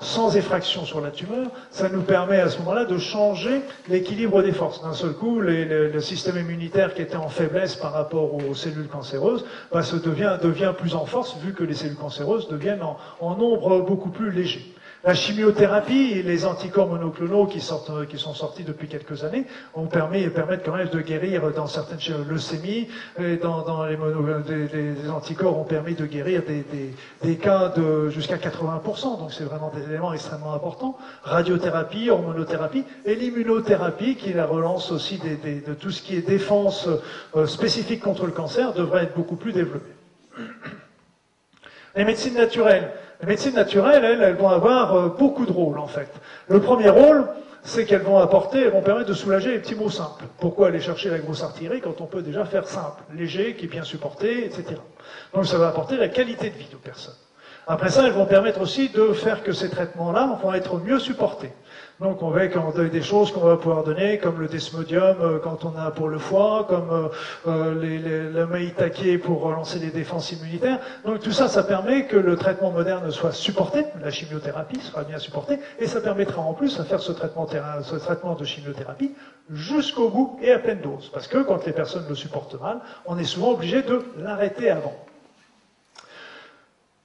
[0.00, 4.52] sans effraction sur la tumeur, ça nous permet à ce moment-là de changer l'équilibre des
[4.52, 4.82] forces.
[4.82, 9.46] D'un seul coup, le système immunitaire qui était en faiblesse par rapport aux cellules cancéreuses
[9.72, 13.36] bah, se devient, devient plus en force vu que les cellules cancéreuses deviennent en, en
[13.36, 14.74] nombre beaucoup plus léger.
[15.04, 19.86] La chimiothérapie et les anticorps monoclonaux qui, sortent, qui sont sortis depuis quelques années ont
[19.86, 22.86] permis, permettent quand même de guérir dans certaines leucémies,
[23.18, 26.64] et dans, les, mono- des- des anticorps ont permis de guérir des,
[27.20, 30.96] des- cas de jusqu'à 80%, donc c'est vraiment des éléments extrêmement importants.
[31.24, 36.22] Radiothérapie, hormonothérapie et l'immunothérapie qui est la relance aussi des- de tout ce qui est
[36.22, 36.88] défense
[37.34, 39.90] euh, spécifique contre le cancer devrait être beaucoup plus développée.
[41.96, 42.92] Les médecines naturelles.
[43.22, 46.08] Les médecines naturelles, elles, elles vont avoir euh, beaucoup de rôles en fait.
[46.48, 47.28] Le premier rôle,
[47.62, 50.24] c'est qu'elles vont apporter, elles vont permettre de soulager les petits mots simples.
[50.40, 53.68] Pourquoi aller chercher la grosse artillerie quand on peut déjà faire simple, léger, qui est
[53.68, 54.74] bien supporté, etc.
[55.32, 57.14] Donc ça va apporter la qualité de vie aux personnes.
[57.68, 61.52] Après ça, elles vont permettre aussi de faire que ces traitements-là vont être mieux supportés.
[62.02, 65.16] Donc on va quand on a des choses qu'on va pouvoir donner, comme le desmodium
[65.20, 67.08] euh, quand on a pour le foie, comme euh,
[67.46, 70.80] euh, les, les- le maïtake pour relancer les défenses immunitaires.
[71.04, 75.18] Donc tout ça, ça permet que le traitement moderne soit supporté, la chimiothérapie sera bien
[75.20, 79.12] supportée, et ça permettra en plus à faire ce traitement de chimiothérapie
[79.50, 81.08] jusqu'au bout et à pleine dose.
[81.14, 84.94] Parce que quand les personnes le supportent mal, on est souvent obligé de l'arrêter avant.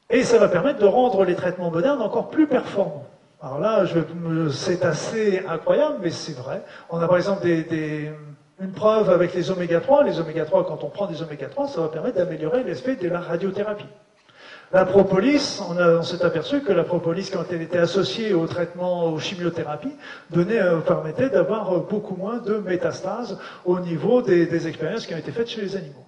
[0.09, 3.05] Et ça va permettre de rendre les traitements modernes encore plus performants.
[3.47, 3.85] Alors là,
[4.51, 6.63] c'est assez incroyable, mais c'est vrai.
[6.89, 10.03] On a par exemple une preuve avec les oméga 3.
[10.03, 13.07] Les oméga 3, quand on prend des oméga 3, ça va permettre d'améliorer l'effet de
[13.07, 13.87] la radiothérapie.
[14.73, 19.19] La propolis, on, s'est aperçu que la propolis, quand elle était associée au traitement, aux
[19.19, 19.95] chimiothérapies,
[20.35, 25.47] euh, permettait d'avoir beaucoup moins de métastases au niveau des expériences qui ont été faites
[25.47, 26.06] chez les animaux.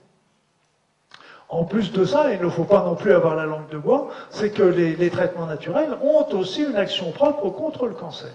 [1.49, 4.09] En plus de ça, il ne faut pas non plus avoir la langue de bois,
[4.29, 8.29] c'est que les, traitements naturels ont aussi une action propre contre le cancer.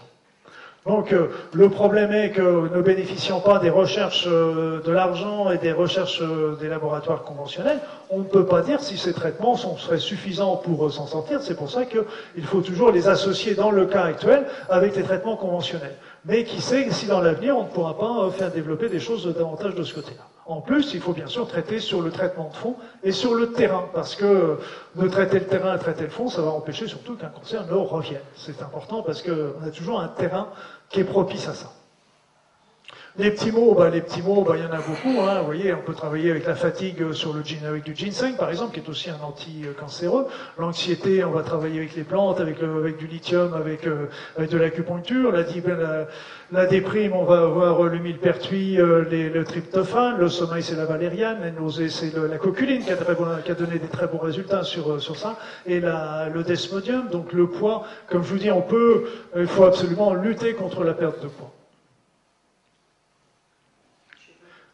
[0.84, 2.42] Donc euh, le problème est que
[2.76, 7.78] ne bénéficiant pas des recherches euh, de l'argent et des recherches euh, des laboratoires conventionnels,
[8.10, 11.40] on ne peut pas dire si ces traitements sont, seraient suffisants pour s'en sortir.
[11.40, 15.36] C'est pour ça qu'il faut toujours les associer dans le cas actuel avec les traitements
[15.36, 15.94] conventionnels.
[16.26, 19.26] Mais qui sait si dans l'avenir on ne pourra pas euh, faire développer des choses
[19.34, 20.22] davantage de ce côté-là.
[20.46, 23.52] En plus, il faut bien sûr traiter sur le traitement de fond et sur le
[23.52, 24.56] terrain, parce que euh,
[24.96, 27.72] de traiter le terrain et traiter le fond, ça va empêcher surtout qu'un cancer ne
[27.72, 28.20] revienne.
[28.36, 30.48] C'est important parce qu'on a toujours un terrain
[30.90, 31.72] qui est propice à ça.
[33.16, 35.20] Les petits mots, bah, les petits mots, bah, il y en a beaucoup.
[35.20, 35.38] Hein.
[35.38, 38.74] Vous voyez, on peut travailler avec la fatigue sur le avec du ginseng, par exemple,
[38.74, 40.26] qui est aussi un anti-cancéreux.
[40.58, 44.58] L'anxiété, on va travailler avec les plantes, avec, avec du lithium, avec, euh, avec de
[44.58, 45.30] l'acupuncture.
[45.30, 46.08] La, la,
[46.50, 50.18] la, déprime, on va avoir le millepertuis, euh, le tryptophane.
[50.18, 51.38] Le sommeil, c'est la valériane.
[51.44, 54.90] Les nausées, c'est la coculine qui a, qui a, donné des très bons résultats sur,
[54.90, 55.38] euh, sur ça.
[55.66, 57.84] Et la, le desmodium, donc le poids.
[58.08, 59.04] Comme je vous dis, on peut,
[59.36, 61.52] il faut absolument lutter contre la perte de poids.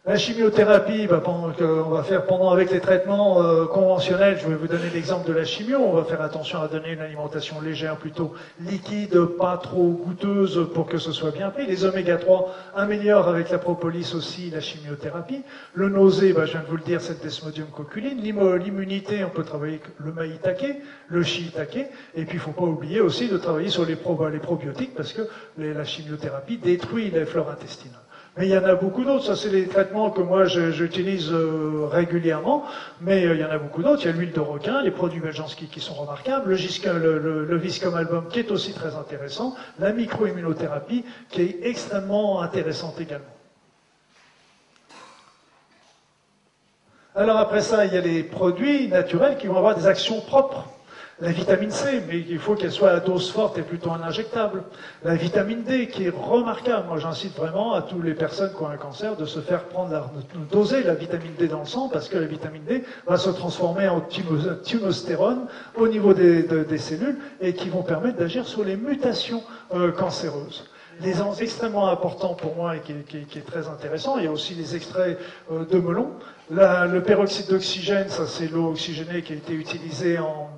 [0.07, 4.67] La chimiothérapie, bah, on va faire pendant avec les traitements euh, conventionnels, je vais vous
[4.67, 8.33] donner l'exemple de la chimio, on va faire attention à donner une alimentation légère, plutôt
[8.61, 11.67] liquide, pas trop goûteuse pour que ce soit bien pris.
[11.67, 15.43] Les oméga 3 améliorent avec la propolis aussi la chimiothérapie.
[15.75, 18.23] Le nausée, bah, je viens de vous le dire, c'est le desmodium coculine.
[18.23, 22.65] L'immunité, on peut travailler avec le maïtake, le shiitake, et puis il ne faut pas
[22.65, 23.99] oublier aussi de travailler sur les,
[24.33, 28.01] les probiotiques parce que la chimiothérapie détruit les fleurs intestinales.
[28.37, 29.25] Mais il y en a beaucoup d'autres.
[29.25, 32.65] Ça, c'est les traitements que moi j'utilise euh, régulièrement.
[33.01, 34.03] Mais euh, il y en a beaucoup d'autres.
[34.03, 38.29] Il y a l'huile de requin, les produits Beljanski qui sont remarquables, le, Viscom Album
[38.29, 43.27] qui est aussi très intéressant, la microimmunothérapie qui est extrêmement intéressante également.
[47.17, 50.69] Alors après ça, il y a les produits naturels qui vont avoir des actions propres.
[51.21, 54.63] La vitamine C, mais il faut qu'elle soit à dose forte et plutôt injectable.
[55.05, 56.87] La vitamine D, qui est remarquable.
[56.89, 59.93] Moi, j'incite vraiment à toutes les personnes qui ont un cancer de se faire prendre,
[59.93, 63.19] la, de doser la vitamine D dans le sang, parce que la vitamine D va
[63.19, 68.77] se transformer en thymostérone au niveau des, cellules et qui vont permettre d'agir sur les
[68.77, 69.43] mutations
[69.75, 70.65] euh, cancéreuses
[71.03, 74.19] les extrêmement importants pour moi et qui, est très intéressant.
[74.19, 75.19] Il y a aussi les extraits
[75.51, 76.11] euh, de melon.
[76.51, 80.51] le peroxyde d'oxygène, ça c'est l'eau oxygénée qui a été utilisée en,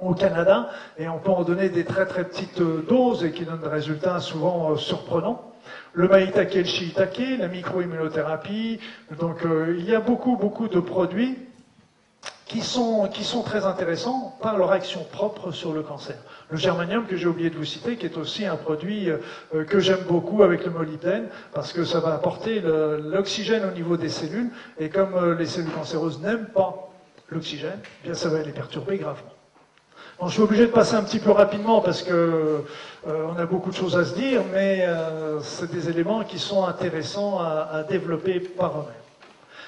[0.00, 3.44] au Canada, et on peut en donner des très très petites euh, doses et qui
[3.44, 5.52] donnent des résultats souvent euh, surprenants.
[5.92, 8.78] Le maïtake et le shiitake, la microimmunothérapie,
[9.18, 11.36] donc euh, il y a beaucoup beaucoup de produits
[12.46, 13.06] qui sont,
[13.44, 16.16] très intéressants par leur action propre sur le cancer.
[16.48, 19.10] Le germanium que j'ai oublié de vous citer, qui est aussi un produit
[19.68, 24.08] que j'aime beaucoup avec le molybdène, parce que ça va apporter l'oxygène au niveau des
[24.08, 26.88] cellules, et comme les cellules cancéreuses n'aiment pas
[27.28, 29.37] l'oxygène, eh bien ça va les perturber gravement
[30.26, 33.70] je suis obligé de passer un petit peu rapidement parce que euh, on a beaucoup
[33.70, 38.40] de choses à se dire, mais euh, c'est des éléments qui sont intéressants à, développer
[38.40, 38.94] par eux-mêmes.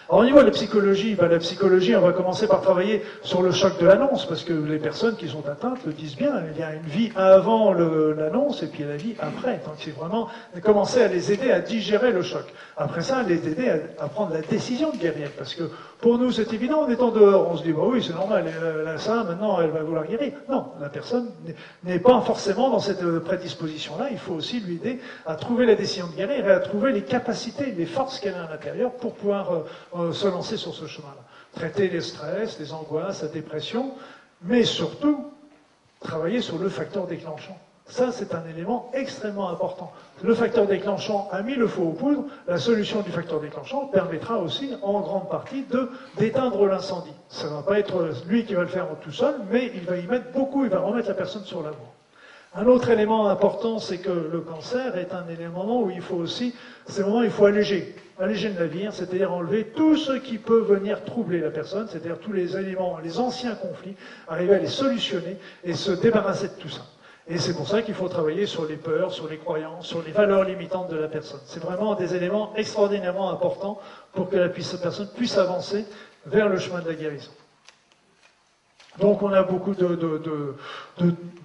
[0.09, 3.43] Alors, au niveau de la psychologie, ben, la psychologie, on va commencer par travailler sur
[3.43, 6.43] le choc de l'annonce, parce que les personnes qui sont atteintes le disent bien.
[6.53, 9.61] Il y a une vie avant l'annonce et puis la vie après.
[9.65, 10.27] Donc, c'est vraiment
[10.65, 12.43] commencer à les aider à digérer le choc.
[12.77, 16.33] Après ça, les aider à, à prendre la décision de guérir, parce que pour nous,
[16.33, 18.51] c'est évident, en étant dehors, on se dit, bah oui, c'est normal,
[18.85, 20.33] la ça, maintenant, elle va vouloir guérir.
[20.49, 21.31] Non, la personne
[21.85, 24.09] n'est pas forcément dans cette euh, prédisposition-là.
[24.11, 27.03] Il faut aussi lui aider à trouver la décision de guérir et à trouver les
[27.03, 29.59] capacités, les forces qu'elle a à l'intérieur pour pouvoir euh,
[29.97, 31.23] euh, se lancer sur ce chemin-là.
[31.55, 33.93] Traiter les stress, les angoisses, la dépression,
[34.43, 35.27] mais surtout,
[36.01, 37.59] travailler sur le facteur déclenchant.
[37.87, 39.93] Ça, c'est un élément extrêmement important.
[40.23, 42.25] Le facteur déclenchant a mis le feu aux poudres.
[42.47, 47.15] La solution du facteur déclenchant permettra aussi, en grande partie, de d'éteindre l'incendie.
[47.29, 49.97] Ça ne va pas être lui qui va le faire tout seul, mais il va
[49.97, 51.95] y mettre beaucoup, il va remettre la personne sur la voie.
[52.55, 56.53] Un autre élément important, c'est que le cancer est un élément où il faut aussi,
[56.87, 60.37] c'est le moment où il faut alléger, alléger le navire, c'est-à-dire enlever tout ce qui
[60.37, 63.95] peut venir troubler la personne, c'est-à-dire tous les éléments, les anciens conflits,
[64.27, 66.83] arriver à les solutionner et se débarrasser de tout ça.
[67.31, 70.11] Et c'est pour ça qu'il faut travailler sur les peurs, sur les croyances, sur les
[70.11, 71.39] valeurs limitantes de la personne.
[71.47, 73.79] C'est vraiment des éléments extraordinairement importants
[74.13, 75.85] pour que la personne puisse avancer
[76.27, 77.31] vers le chemin de la guérison.
[79.01, 79.99] Donc on a beaucoup de,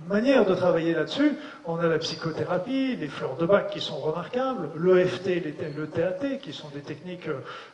[0.10, 1.34] manières de travailler là-dessus.
[1.65, 5.41] On a la psychothérapie, les fleurs de bac qui sont remarquables, l'EFT,
[5.76, 7.28] le TAT, qui sont des techniques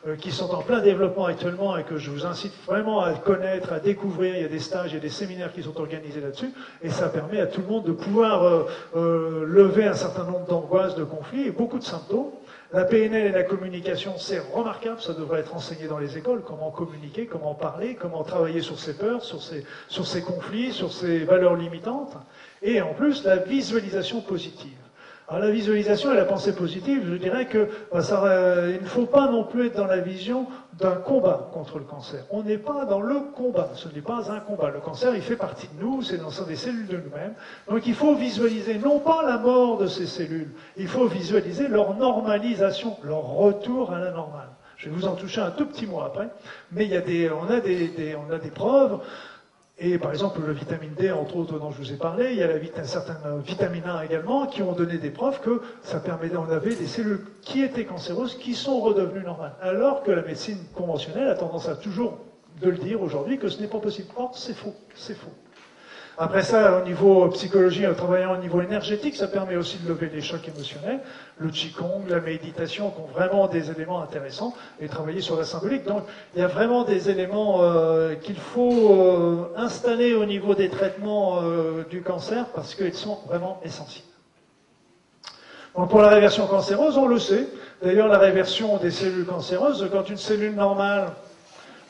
[0.08, 3.74] euh, qui sont en plein développement actuellement et que je vous incite vraiment à connaître,
[3.74, 4.36] à découvrir.
[4.36, 6.52] Il y a des stages, il y a des séminaires qui sont organisés là-dessus.
[6.82, 8.66] Et ça permet à tout le monde de pouvoir euh,
[8.96, 12.32] euh, lever un certain nombre d'angoisses, de conflits et beaucoup de symptômes.
[12.74, 16.72] La PNL et la communication, c'est remarquable, ça devrait être enseigné dans les écoles, comment
[16.72, 22.16] communiquer, comment parler, comment travailler sur ses peurs, sur ses, conflits, sur ses valeurs limitantes,
[22.62, 24.81] et en plus la visualisation positive.
[25.40, 27.70] La visualisation et la pensée positive, je dirais que
[28.02, 31.80] ça, euh, il ne faut pas non plus être dans la vision d'un combat contre
[31.80, 32.26] le cancer.
[32.32, 34.70] On n'est pas dans le combat, ce n'est pas un combat.
[34.70, 37.34] Le cancer, il fait partie de nous, c'est dans des cellules de nous-mêmes.
[37.70, 41.96] Donc il faut visualiser non pas la mort de ces cellules, il faut visualiser leur
[41.96, 44.50] normalisation, leur retour à la normale.
[44.76, 46.28] Je vais vous en toucher un tout petit mot après,
[46.72, 49.00] mais il y a des, on, a des, on a des preuves
[49.84, 52.44] Et par exemple, la vitamine D, entre autres, dont je vous ai parlé, il y
[52.44, 56.52] a la certaines vitamines A également qui ont donné des preuves que ça permettait, on
[56.52, 59.56] avait des cellules qui étaient cancéreuses qui sont redevenues normales.
[59.60, 62.20] Alors que la médecine conventionnelle a tendance à toujours
[62.62, 64.10] de le dire aujourd'hui que ce n'est pas possible.
[64.18, 65.34] Or, c'est faux, c'est faux.
[66.18, 70.10] Après ça, au niveau psychologie, en travaillant au niveau énergétique, ça permet aussi de lever
[70.14, 71.00] les chocs émotionnels.
[71.38, 75.86] Le Qigong, la méditation, qui ont vraiment des éléments intéressants, et travailler sur la symbolique.
[75.86, 76.04] Donc,
[76.36, 81.40] il y a vraiment des éléments euh, qu'il faut euh, installer au niveau des traitements
[81.42, 84.04] euh, du cancer, parce qu'ils sont vraiment essentiels.
[85.74, 87.48] Pour la réversion cancéreuse, on le sait.
[87.82, 91.14] D'ailleurs, la réversion des cellules cancéreuses, quand une cellule normale,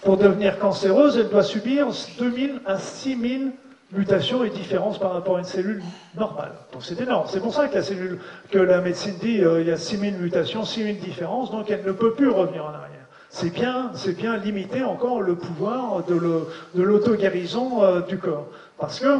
[0.03, 1.87] pour devenir cancéreuse, elle doit subir
[2.19, 3.51] 2000 à 6000
[3.91, 5.83] mutation et différence par rapport à une cellule
[6.15, 6.53] normale.
[6.73, 7.27] Donc c'est énorme.
[7.29, 8.19] C'est pour ça que la cellule,
[8.49, 11.91] que la médecine dit euh, il y a 6000 mutations, 6000 différences, donc elle ne
[11.91, 12.87] peut plus revenir en arrière.
[13.29, 18.47] C'est bien, c'est bien limiter encore le pouvoir de l'auto-guérison euh, du corps.
[18.77, 19.19] Parce que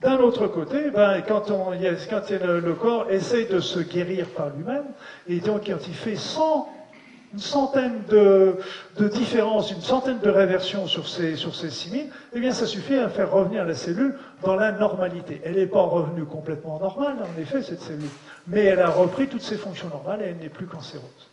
[0.00, 1.72] d'un autre côté, ben, quand, on,
[2.08, 4.84] quand le, le, corps essaie de se guérir par lui-même,
[5.28, 6.68] et donc quand il fait 100
[7.32, 8.56] une centaine de,
[9.08, 13.08] différences, une centaine de réversions sur ces, sur ces 6000, eh bien ça suffit à
[13.08, 15.40] faire revenir la cellule dans la normalité.
[15.44, 18.08] Elle n'est pas revenue complètement normale, en effet, cette cellule,
[18.48, 21.29] mais elle a repris toutes ses fonctions normales et elle n'est plus cancéreuse.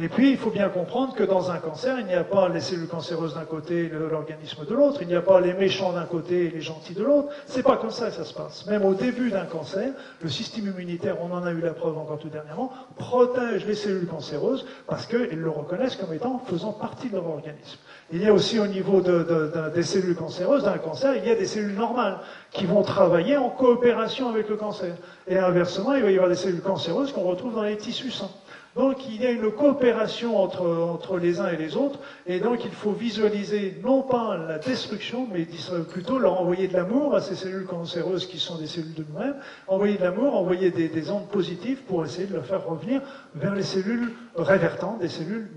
[0.00, 2.60] Et puis, il faut bien comprendre que dans un cancer, il n'y a pas les
[2.60, 6.04] cellules cancéreuses d'un côté et l'organisme de l'autre, il n'y a pas les méchants d'un
[6.04, 7.28] côté et les gentils de l'autre.
[7.46, 8.66] C'est pas comme ça que ça se passe.
[8.66, 12.18] Même au début d'un cancer, le système immunitaire, on en a eu la preuve encore
[12.20, 17.14] tout dernièrement, protège les cellules cancéreuses parce qu'ils le reconnaissent comme étant faisant partie de
[17.14, 17.78] leur organisme.
[18.12, 21.46] Il y a aussi au niveau des cellules cancéreuses, d'un cancer, il y a des
[21.46, 22.18] cellules normales
[22.52, 24.94] qui vont travailler en coopération avec le cancer.
[25.26, 28.30] Et inversement, il va y avoir des cellules cancéreuses qu'on retrouve dans les tissus sains.
[28.78, 31.98] Donc il y a une coopération entre, les uns et les autres,
[32.28, 35.48] et donc il faut visualiser non pas la destruction, mais
[35.90, 39.34] plutôt leur envoyer de l'amour à ces cellules cancéreuses qui sont des cellules de nous-mêmes,
[39.66, 43.02] envoyer de l'amour, envoyer des, ondes positives pour essayer de leur faire revenir
[43.34, 45.50] vers les cellules révertantes, des cellules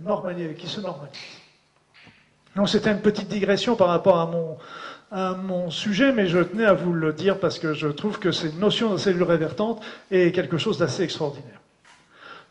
[0.57, 1.11] qui se normalisent.
[2.55, 4.57] Donc c'était une petite digression par rapport à mon,
[5.11, 8.31] à mon sujet, mais je tenais à vous le dire parce que je trouve que
[8.31, 11.60] cette notion de cellules révertantes est quelque chose d'assez extraordinaire.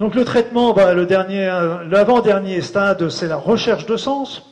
[0.00, 1.44] Donc le traitement, bah, le dernier,
[1.90, 4.42] l'avant-dernier stade, c'est la recherche de sens.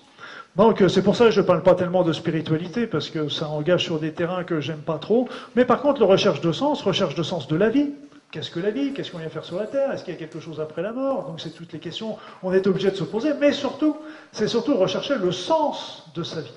[0.56, 3.48] Donc c'est pour ça que je ne parle pas tellement de spiritualité, parce que ça
[3.48, 5.26] engage sur des terrains que j'aime pas trop.
[5.56, 7.92] Mais par contre, la recherche de sens, recherche de sens de la vie.
[8.30, 8.92] Qu'est-ce que la vie?
[8.92, 9.90] Qu'est-ce qu'on vient faire sur la Terre?
[9.90, 11.26] Est-ce qu'il y a quelque chose après la mort?
[11.26, 13.30] Donc c'est toutes les questions on est obligé de se poser.
[13.40, 13.96] Mais surtout,
[14.32, 16.52] c'est surtout rechercher le sens de sa vie.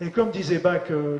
[0.00, 1.18] Et comme disait Bach, euh,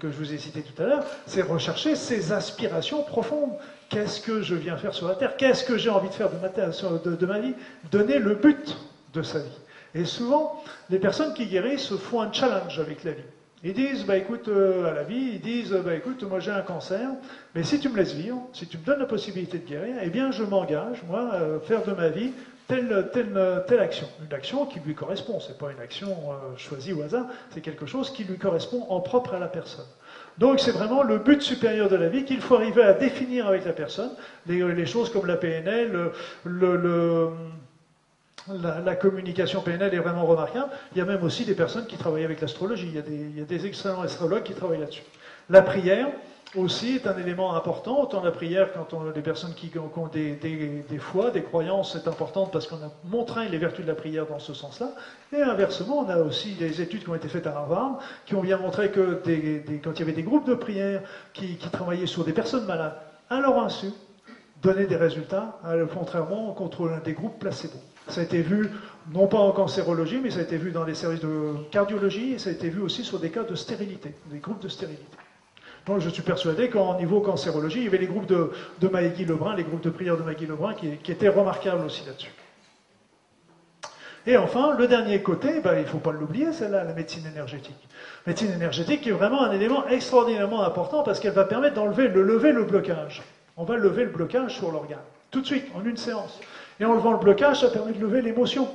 [0.00, 3.52] que je vous ai cité tout à l'heure, c'est rechercher ses aspirations profondes.
[3.88, 5.36] Qu'est-ce que je viens faire sur la Terre?
[5.36, 7.54] Qu'est-ce que j'ai envie de faire de ma, vie?
[7.90, 8.76] Donner le but
[9.12, 9.58] de sa vie.
[9.94, 13.22] Et souvent, les personnes qui guérissent font un challenge avec la vie.
[13.64, 16.60] Ils disent, bah écoute, euh, à la vie, ils disent, bah écoute, moi j'ai un
[16.60, 17.08] cancer,
[17.54, 20.10] mais si tu me laisses vivre, si tu me donnes la possibilité de guérir, eh
[20.10, 22.32] bien je m'engage, moi, à faire de ma vie
[22.68, 24.08] telle, telle, telle action.
[24.24, 27.86] Une action qui lui correspond, c'est pas une action euh, choisie au hasard, c'est quelque
[27.86, 29.86] chose qui lui correspond en propre à la personne.
[30.38, 33.64] Donc c'est vraiment le but supérieur de la vie qu'il faut arriver à définir avec
[33.64, 34.10] la personne.
[34.46, 36.10] Les, choses comme la PNL,
[36.44, 37.30] le,
[38.48, 40.68] la, communication PNL est vraiment remarquable.
[40.92, 42.90] Il y a même aussi des personnes qui travaillent avec l'astrologie.
[42.94, 45.04] Il, il, y a des excellents astrologues qui travaillent là-dessus.
[45.48, 46.08] La prière,
[46.54, 48.02] aussi est un élément important.
[48.02, 51.92] Autant la prière, quand on a des personnes qui, ont des, des, foi, des croyances,
[51.92, 54.90] c'est important parce qu'on a montré les vertus de la prière dans ce sens-là.
[55.32, 58.42] Et inversement, on a aussi des études qui ont été faites à Harvard qui ont
[58.42, 59.20] bien montré que
[59.82, 62.96] quand il y avait des groupes de prière qui, travaillaient sur des personnes malades,
[63.28, 63.88] à leur insu,
[64.62, 65.58] donnaient des résultats,
[65.92, 67.78] contrairement contre des groupes placebo.
[68.08, 68.70] Ça a été vu,
[69.12, 72.38] non pas en cancérologie, mais ça a été vu dans les services de cardiologie et
[72.38, 75.04] ça a été vu aussi sur des cas de stérilité, des groupes de stérilité.
[75.98, 79.62] Je suis persuadé qu'en niveau cancérologie, il y avait les groupes de, de Lebrun, les
[79.62, 82.32] groupes de prière de Maïgui Lebrun qui, étaient remarquables aussi là-dessus.
[84.26, 87.24] Et enfin, le dernier côté, ben, il ne faut pas l'oublier, c'est là la médecine
[87.32, 87.88] énergétique.
[88.26, 92.18] Médecine énergétique qui est vraiment un élément extraordinairement important parce qu'elle va permettre d'enlever, de
[92.18, 93.22] lever le blocage.
[93.56, 94.98] On va lever le blocage sur l'organe,
[95.30, 96.40] tout de suite, en une séance.
[96.80, 98.68] Et en levant le blocage, ça permet de lever l'émotion.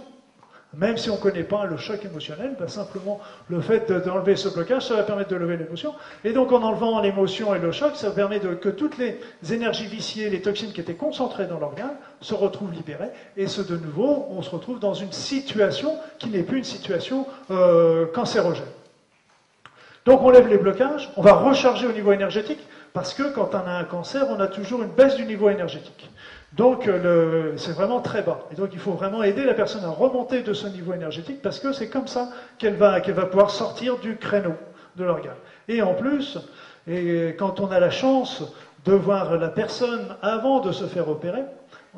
[0.74, 3.20] Même si on ne connaît pas le choc émotionnel, ben simplement
[3.50, 5.94] le fait d'enlever ce blocage, ça va permettre de lever l'émotion.
[6.24, 9.20] Et donc en enlevant l'émotion et le choc, ça permet que toutes les
[9.52, 13.10] énergies viciées, les toxines qui étaient concentrées dans l'organe, se retrouvent libérées.
[13.36, 17.28] Et ce de nouveau, on se retrouve dans une situation qui n'est plus une situation
[17.50, 18.64] euh, cancérogène.
[20.06, 22.60] Donc on lève les blocages, on va recharger au niveau énergétique,
[22.94, 26.10] parce que quand on a un cancer, on a toujours une baisse du niveau énergétique.
[26.54, 28.42] Donc euh, c'est vraiment très bas.
[28.52, 31.60] Et donc il faut vraiment aider la personne à remonter de ce niveau énergétique parce
[31.60, 34.56] que c'est comme ça qu'elle va, qu'elle va pouvoir sortir du créneau
[34.98, 35.36] de l'organe.
[35.68, 36.38] Et en plus,
[36.88, 38.44] et quand on a la chance
[38.86, 41.44] de voir la personne avant de se faire opérer,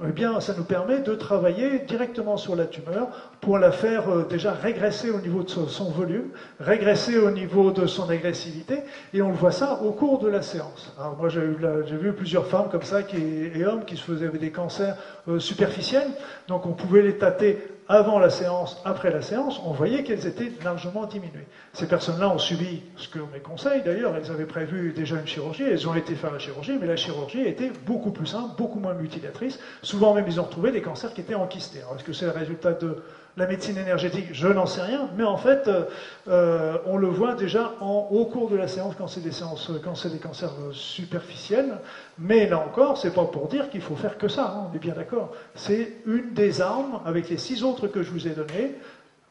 [0.01, 3.09] eh bien, ça nous permet de travailler directement sur la tumeur
[3.41, 6.29] pour la faire euh, déjà régresser au niveau de son, volume,
[6.59, 8.79] régresser au niveau de son agressivité,
[9.13, 10.93] et on le voit ça au cours de la séance.
[10.99, 14.49] Alors moi, j'ai vu plusieurs femmes comme ça qui, et hommes qui se faisaient des
[14.49, 14.95] cancers
[15.27, 16.07] euh, superficiels,
[16.47, 20.51] donc on pouvait les tâter avant la séance, après la séance, on voyait qu'elles étaient
[20.63, 21.47] largement diminuées.
[21.73, 25.63] Ces personnes-là ont subi ce que mes conseils, d'ailleurs, elles avaient prévu déjà une chirurgie,
[25.63, 28.93] elles ont été faire la chirurgie, mais la chirurgie était beaucoup plus simple, beaucoup moins
[28.93, 29.59] mutilatrice.
[29.81, 31.79] Souvent même, ils ont retrouvé des cancers qui étaient enquistés.
[31.79, 32.95] Alors, est-ce que c'est le résultat de
[33.35, 35.85] la médecine énergétique, je n'en sais rien, mais en fait, euh,
[36.27, 39.95] euh, on le voit déjà au cours de la séance quand c'est des séances, quand
[40.21, 41.79] cancers euh, superficiels.
[42.19, 44.53] Mais là encore, c'est pas pour dire qu'il faut faire que ça.
[44.55, 45.31] Hein, on est bien d'accord.
[45.55, 48.75] C'est une des armes avec les six autres que je vous ai données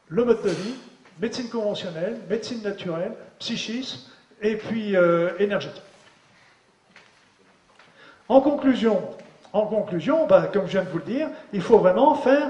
[0.09, 0.75] le mode de vie,
[1.21, 4.95] médecine conventionnelle, médecine naturelle, psychisme et puis
[5.39, 5.81] énergétique.
[8.27, 9.01] En conclusion,
[9.53, 12.49] en conclusion, bah, comme je viens de vous le dire, il faut vraiment faire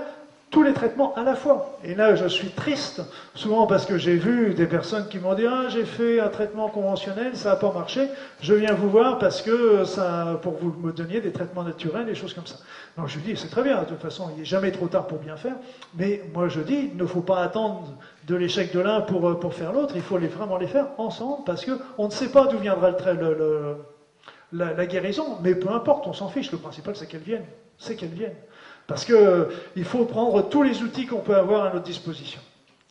[0.53, 1.79] tous les traitements à la fois.
[1.83, 3.01] Et là, je suis triste,
[3.33, 6.69] souvent parce que j'ai vu des personnes qui m'ont dit Ah, j'ai fait un traitement
[6.69, 8.07] conventionnel, ça n'a pas marché,
[8.39, 9.83] je viens vous voir parce que
[10.37, 12.57] pour vous me donniez des traitements naturels, des choses comme ça.
[12.97, 15.07] Donc je lui dis C'est très bien, de toute façon, il n'est jamais trop tard
[15.07, 15.55] pour bien faire,
[15.95, 17.87] mais moi je dis Il ne faut pas attendre
[18.27, 22.05] de l'échec de l'un pour, faire l'autre, il faut vraiment les faire ensemble parce qu'on
[22.05, 22.91] ne sait pas d'où viendra
[24.51, 27.45] la guérison, mais peu importe, on s'en fiche, le principal c'est qu'elle vienne,
[27.79, 28.35] c'est qu'elle vienne.
[28.87, 29.45] Parce qu'il euh,
[29.83, 32.41] faut prendre tous les outils qu'on peut avoir à notre disposition.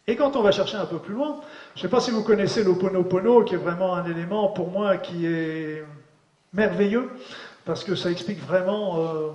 [0.06, 1.40] Et quand on va chercher un peu plus loin,
[1.74, 4.96] je ne sais pas si vous connaissez l'Oponopono, qui est vraiment un élément pour moi
[4.96, 5.84] qui est
[6.52, 7.08] merveilleux,
[7.64, 9.28] parce que ça explique vraiment euh,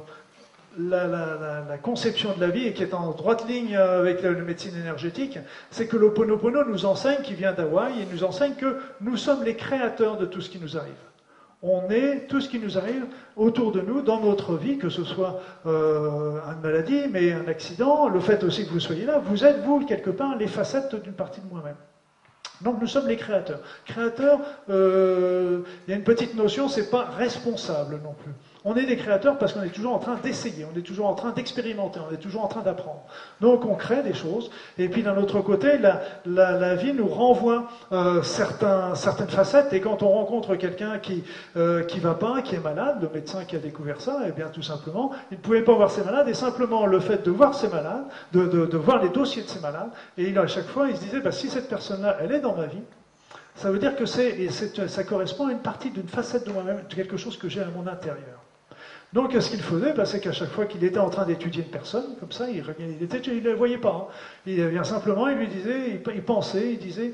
[0.78, 5.40] la, conception de la vie et qui est en droite ligne avec la, médecine énergétique,
[5.72, 9.56] c'est que l'Oponopono nous enseigne, qui vient d'Hawaï, il nous enseigne que nous sommes les
[9.56, 10.94] créateurs de tout ce qui nous arrive
[11.64, 13.06] on est tout ce qui nous arrive
[13.36, 18.08] autour de nous dans notre vie, que ce soit euh, une maladie, mais un accident,
[18.08, 21.14] le fait aussi que vous soyez là, vous êtes, vous, quelque part, les facettes d'une
[21.14, 21.76] partie de moi-même.
[22.62, 23.60] Donc nous sommes les créateurs.
[23.86, 24.40] Créateurs,
[24.70, 28.32] euh, il y a une petite notion, c'est pas responsable non plus.
[28.70, 31.14] On est des créateurs parce qu'on est toujours en train d'essayer, on est toujours en
[31.14, 33.06] train d'expérimenter, on est toujours en train d'apprendre.
[33.40, 34.52] Donc on crée des choses.
[34.78, 39.72] Et puis d'un autre côté, la, vie nous renvoie euh, certaines facettes.
[39.72, 41.24] Et quand on rencontre quelqu'un qui
[41.56, 44.32] euh, qui va pas, qui est malade, le médecin qui a découvert ça, et eh
[44.34, 46.28] bien tout simplement, il ne pouvait pas voir ses malades.
[46.28, 48.04] Et simplement le fait de voir ses malades,
[48.34, 51.22] de, voir les dossiers de ses malades, et il, à chaque fois, il se disait,
[51.22, 52.84] bah, si cette personne-là, elle est dans ma vie,
[53.56, 56.94] ça veut dire que c'est, ça correspond à une partie d'une facette de moi-même, de
[56.94, 58.42] quelque chose que j'ai à mon intérieur.
[59.14, 61.70] Donc, ce qu'il faisait, bah, c'est qu'à chaque fois qu'il était en train d'étudier une
[61.70, 64.10] personne, comme ça, il ne la voyait pas.
[64.10, 64.14] Hein.
[64.46, 67.14] Il vient simplement, il lui disait, il, pensait, il disait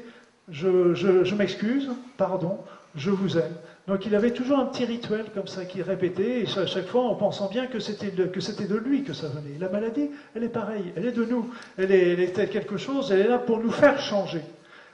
[0.50, 2.58] Je, m'excuse, pardon,
[2.96, 3.54] je vous aime.
[3.88, 7.04] Donc, il avait toujours un petit rituel comme ça qu'il répétait, et à chaque fois
[7.04, 9.60] en pensant bien que c'était de, de lui que ça venait.
[9.60, 11.54] La maladie, elle est pareille, elle est de nous.
[11.78, 14.42] Elle est, elle est quelque chose, elle est là pour nous faire changer.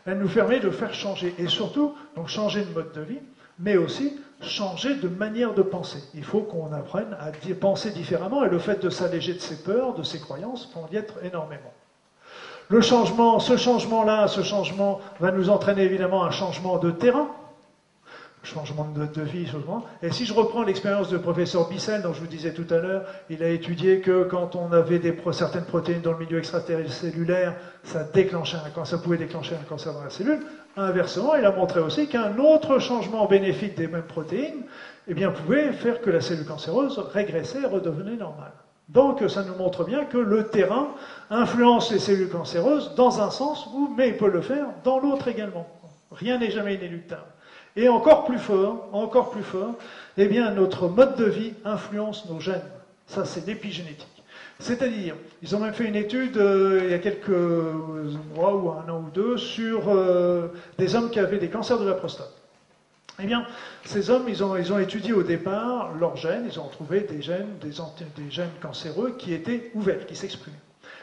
[0.05, 1.33] Elle nous permet de faire changer.
[1.37, 3.19] Et surtout, donc changer de mode de vie,
[3.59, 6.01] mais aussi changer de manière de penser.
[6.13, 9.93] Il faut qu'on apprenne à penser différemment et le fait de s'alléger de ses peurs,
[9.93, 11.73] de ses croyances, va y être énormément.
[12.69, 17.27] Le changement, ce changement-là, ce changement va nous entraîner évidemment un changement de terrain,
[18.49, 19.85] changement de, vie, changement.
[20.01, 23.05] Et si je reprends l'expérience de professeur Bissell, dont je vous disais tout à l'heure,
[23.29, 28.57] il a étudié que quand on avait certaines protéines dans le milieu extracellulaire, ça déclenchait
[28.57, 30.39] un, ça pouvait déclencher un cancer dans la cellule.
[30.75, 34.63] Inversement, il a montré aussi qu'un autre changement bénéfique des mêmes protéines
[35.07, 38.53] eh bien, pouvait faire que la cellule cancéreuse régressait et redevenait normale.
[38.89, 40.89] Donc ça nous montre bien que le terrain
[41.29, 45.67] influence les cellules cancéreuses dans un sens, mais il peut le faire dans l'autre également.
[46.11, 47.28] Rien n'est jamais inéluctable.
[47.75, 49.75] Et encore plus fort, encore plus fort,
[50.17, 52.61] eh bien notre mode de vie influence nos gènes.
[53.07, 54.07] Ça, c'est l'épigénétique.
[54.59, 57.29] C'est-à-dire, ils ont même fait une étude euh, il y a quelques
[58.35, 61.87] mois ou un an ou deux sur euh, des hommes qui avaient des cancers de
[61.87, 62.33] la prostate.
[63.21, 63.45] Eh bien,
[63.85, 67.21] ces hommes, ils ont, ils ont étudié au départ leurs gènes, ils ont trouvé des
[67.21, 67.71] gènes, des,
[68.21, 70.57] des gènes cancéreux qui étaient ouverts, qui s'exprimaient.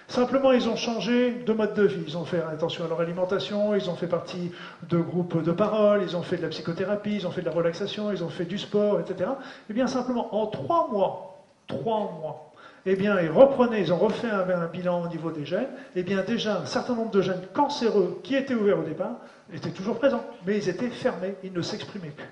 [0.09, 2.05] Simplement, ils ont changé de mode de vie.
[2.07, 4.53] Ils ont fait attention à leur alimentation, ils ont fait partie
[4.89, 7.53] de groupes de parole, ils ont fait de la psychothérapie, ils ont fait de la
[7.53, 9.31] relaxation, ils ont fait du sport, etc.
[9.69, 12.53] Eh bien, simplement, en trois mois, trois mois,
[12.89, 16.05] eh bien, ils reprenaient, ils ont refait un, un, bilan au niveau des gènes, eh
[16.05, 19.17] bien, déjà, un certain nombre de gènes cancéreux qui étaient ouverts au départ
[19.53, 22.31] étaient toujours présents, mais ils étaient fermés, ils ne s'exprimaient plus.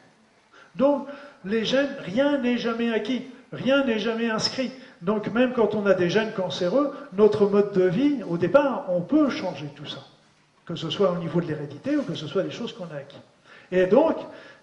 [0.76, 1.06] Donc,
[1.44, 4.72] les gènes, rien n'est jamais acquis, rien n'est jamais inscrit.
[5.02, 9.00] Donc, même quand on a des gènes cancéreux, notre mode de vie, au départ, on
[9.00, 10.00] peut changer tout ça.
[10.66, 12.98] Que ce soit au niveau de l'hérédité ou que ce soit des choses qu'on a
[12.98, 13.20] acquis.
[13.70, 14.16] Et donc,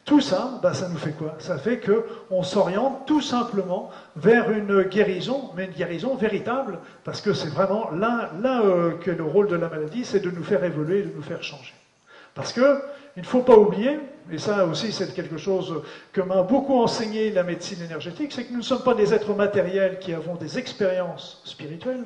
[0.04, 1.36] tout ça, bah, ça nous fait quoi?
[1.38, 7.34] Ça fait qu'on s'oriente tout simplement vers une guérison, mais une guérison véritable, parce que
[7.34, 10.64] c'est vraiment là, là euh, que le rôle de la maladie, c'est de nous faire
[10.64, 11.74] évoluer, de nous faire changer.
[12.34, 12.82] Parce que
[13.18, 14.00] il ne faut pas oublier,
[14.32, 15.82] et ça aussi c'est quelque chose
[16.14, 19.34] que m'a beaucoup enseigné la médecine énergétique, c'est que nous ne sommes pas des êtres
[19.34, 22.06] matériels qui avons des expériences spirituelles,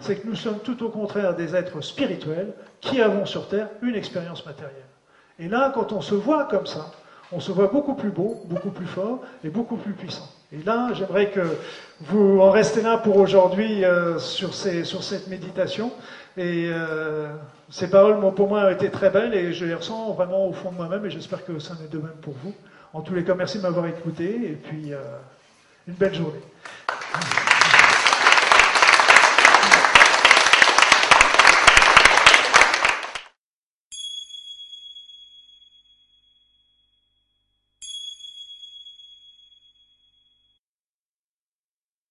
[0.00, 3.94] c'est que nous sommes tout au contraire des êtres spirituels qui avons sur Terre une
[3.94, 4.76] expérience matérielle.
[5.38, 6.90] Et là, quand on se voit comme ça,
[7.32, 10.28] on se voit beaucoup plus beau, beaucoup plus fort et beaucoup plus puissant.
[10.52, 11.56] Et là, j'aimerais que
[12.00, 15.92] vous en restez là pour aujourd'hui euh, sur, sur, cette méditation.
[16.36, 17.28] Et euh,
[17.70, 20.70] ces paroles, pour moi, ont été très belles et je les ressens vraiment au fond
[20.70, 22.54] de moi-même et j'espère que ça en est de même pour vous.
[22.92, 24.98] En tous les cas, merci de m'avoir écouté et puis euh,
[25.86, 26.40] une belle journée.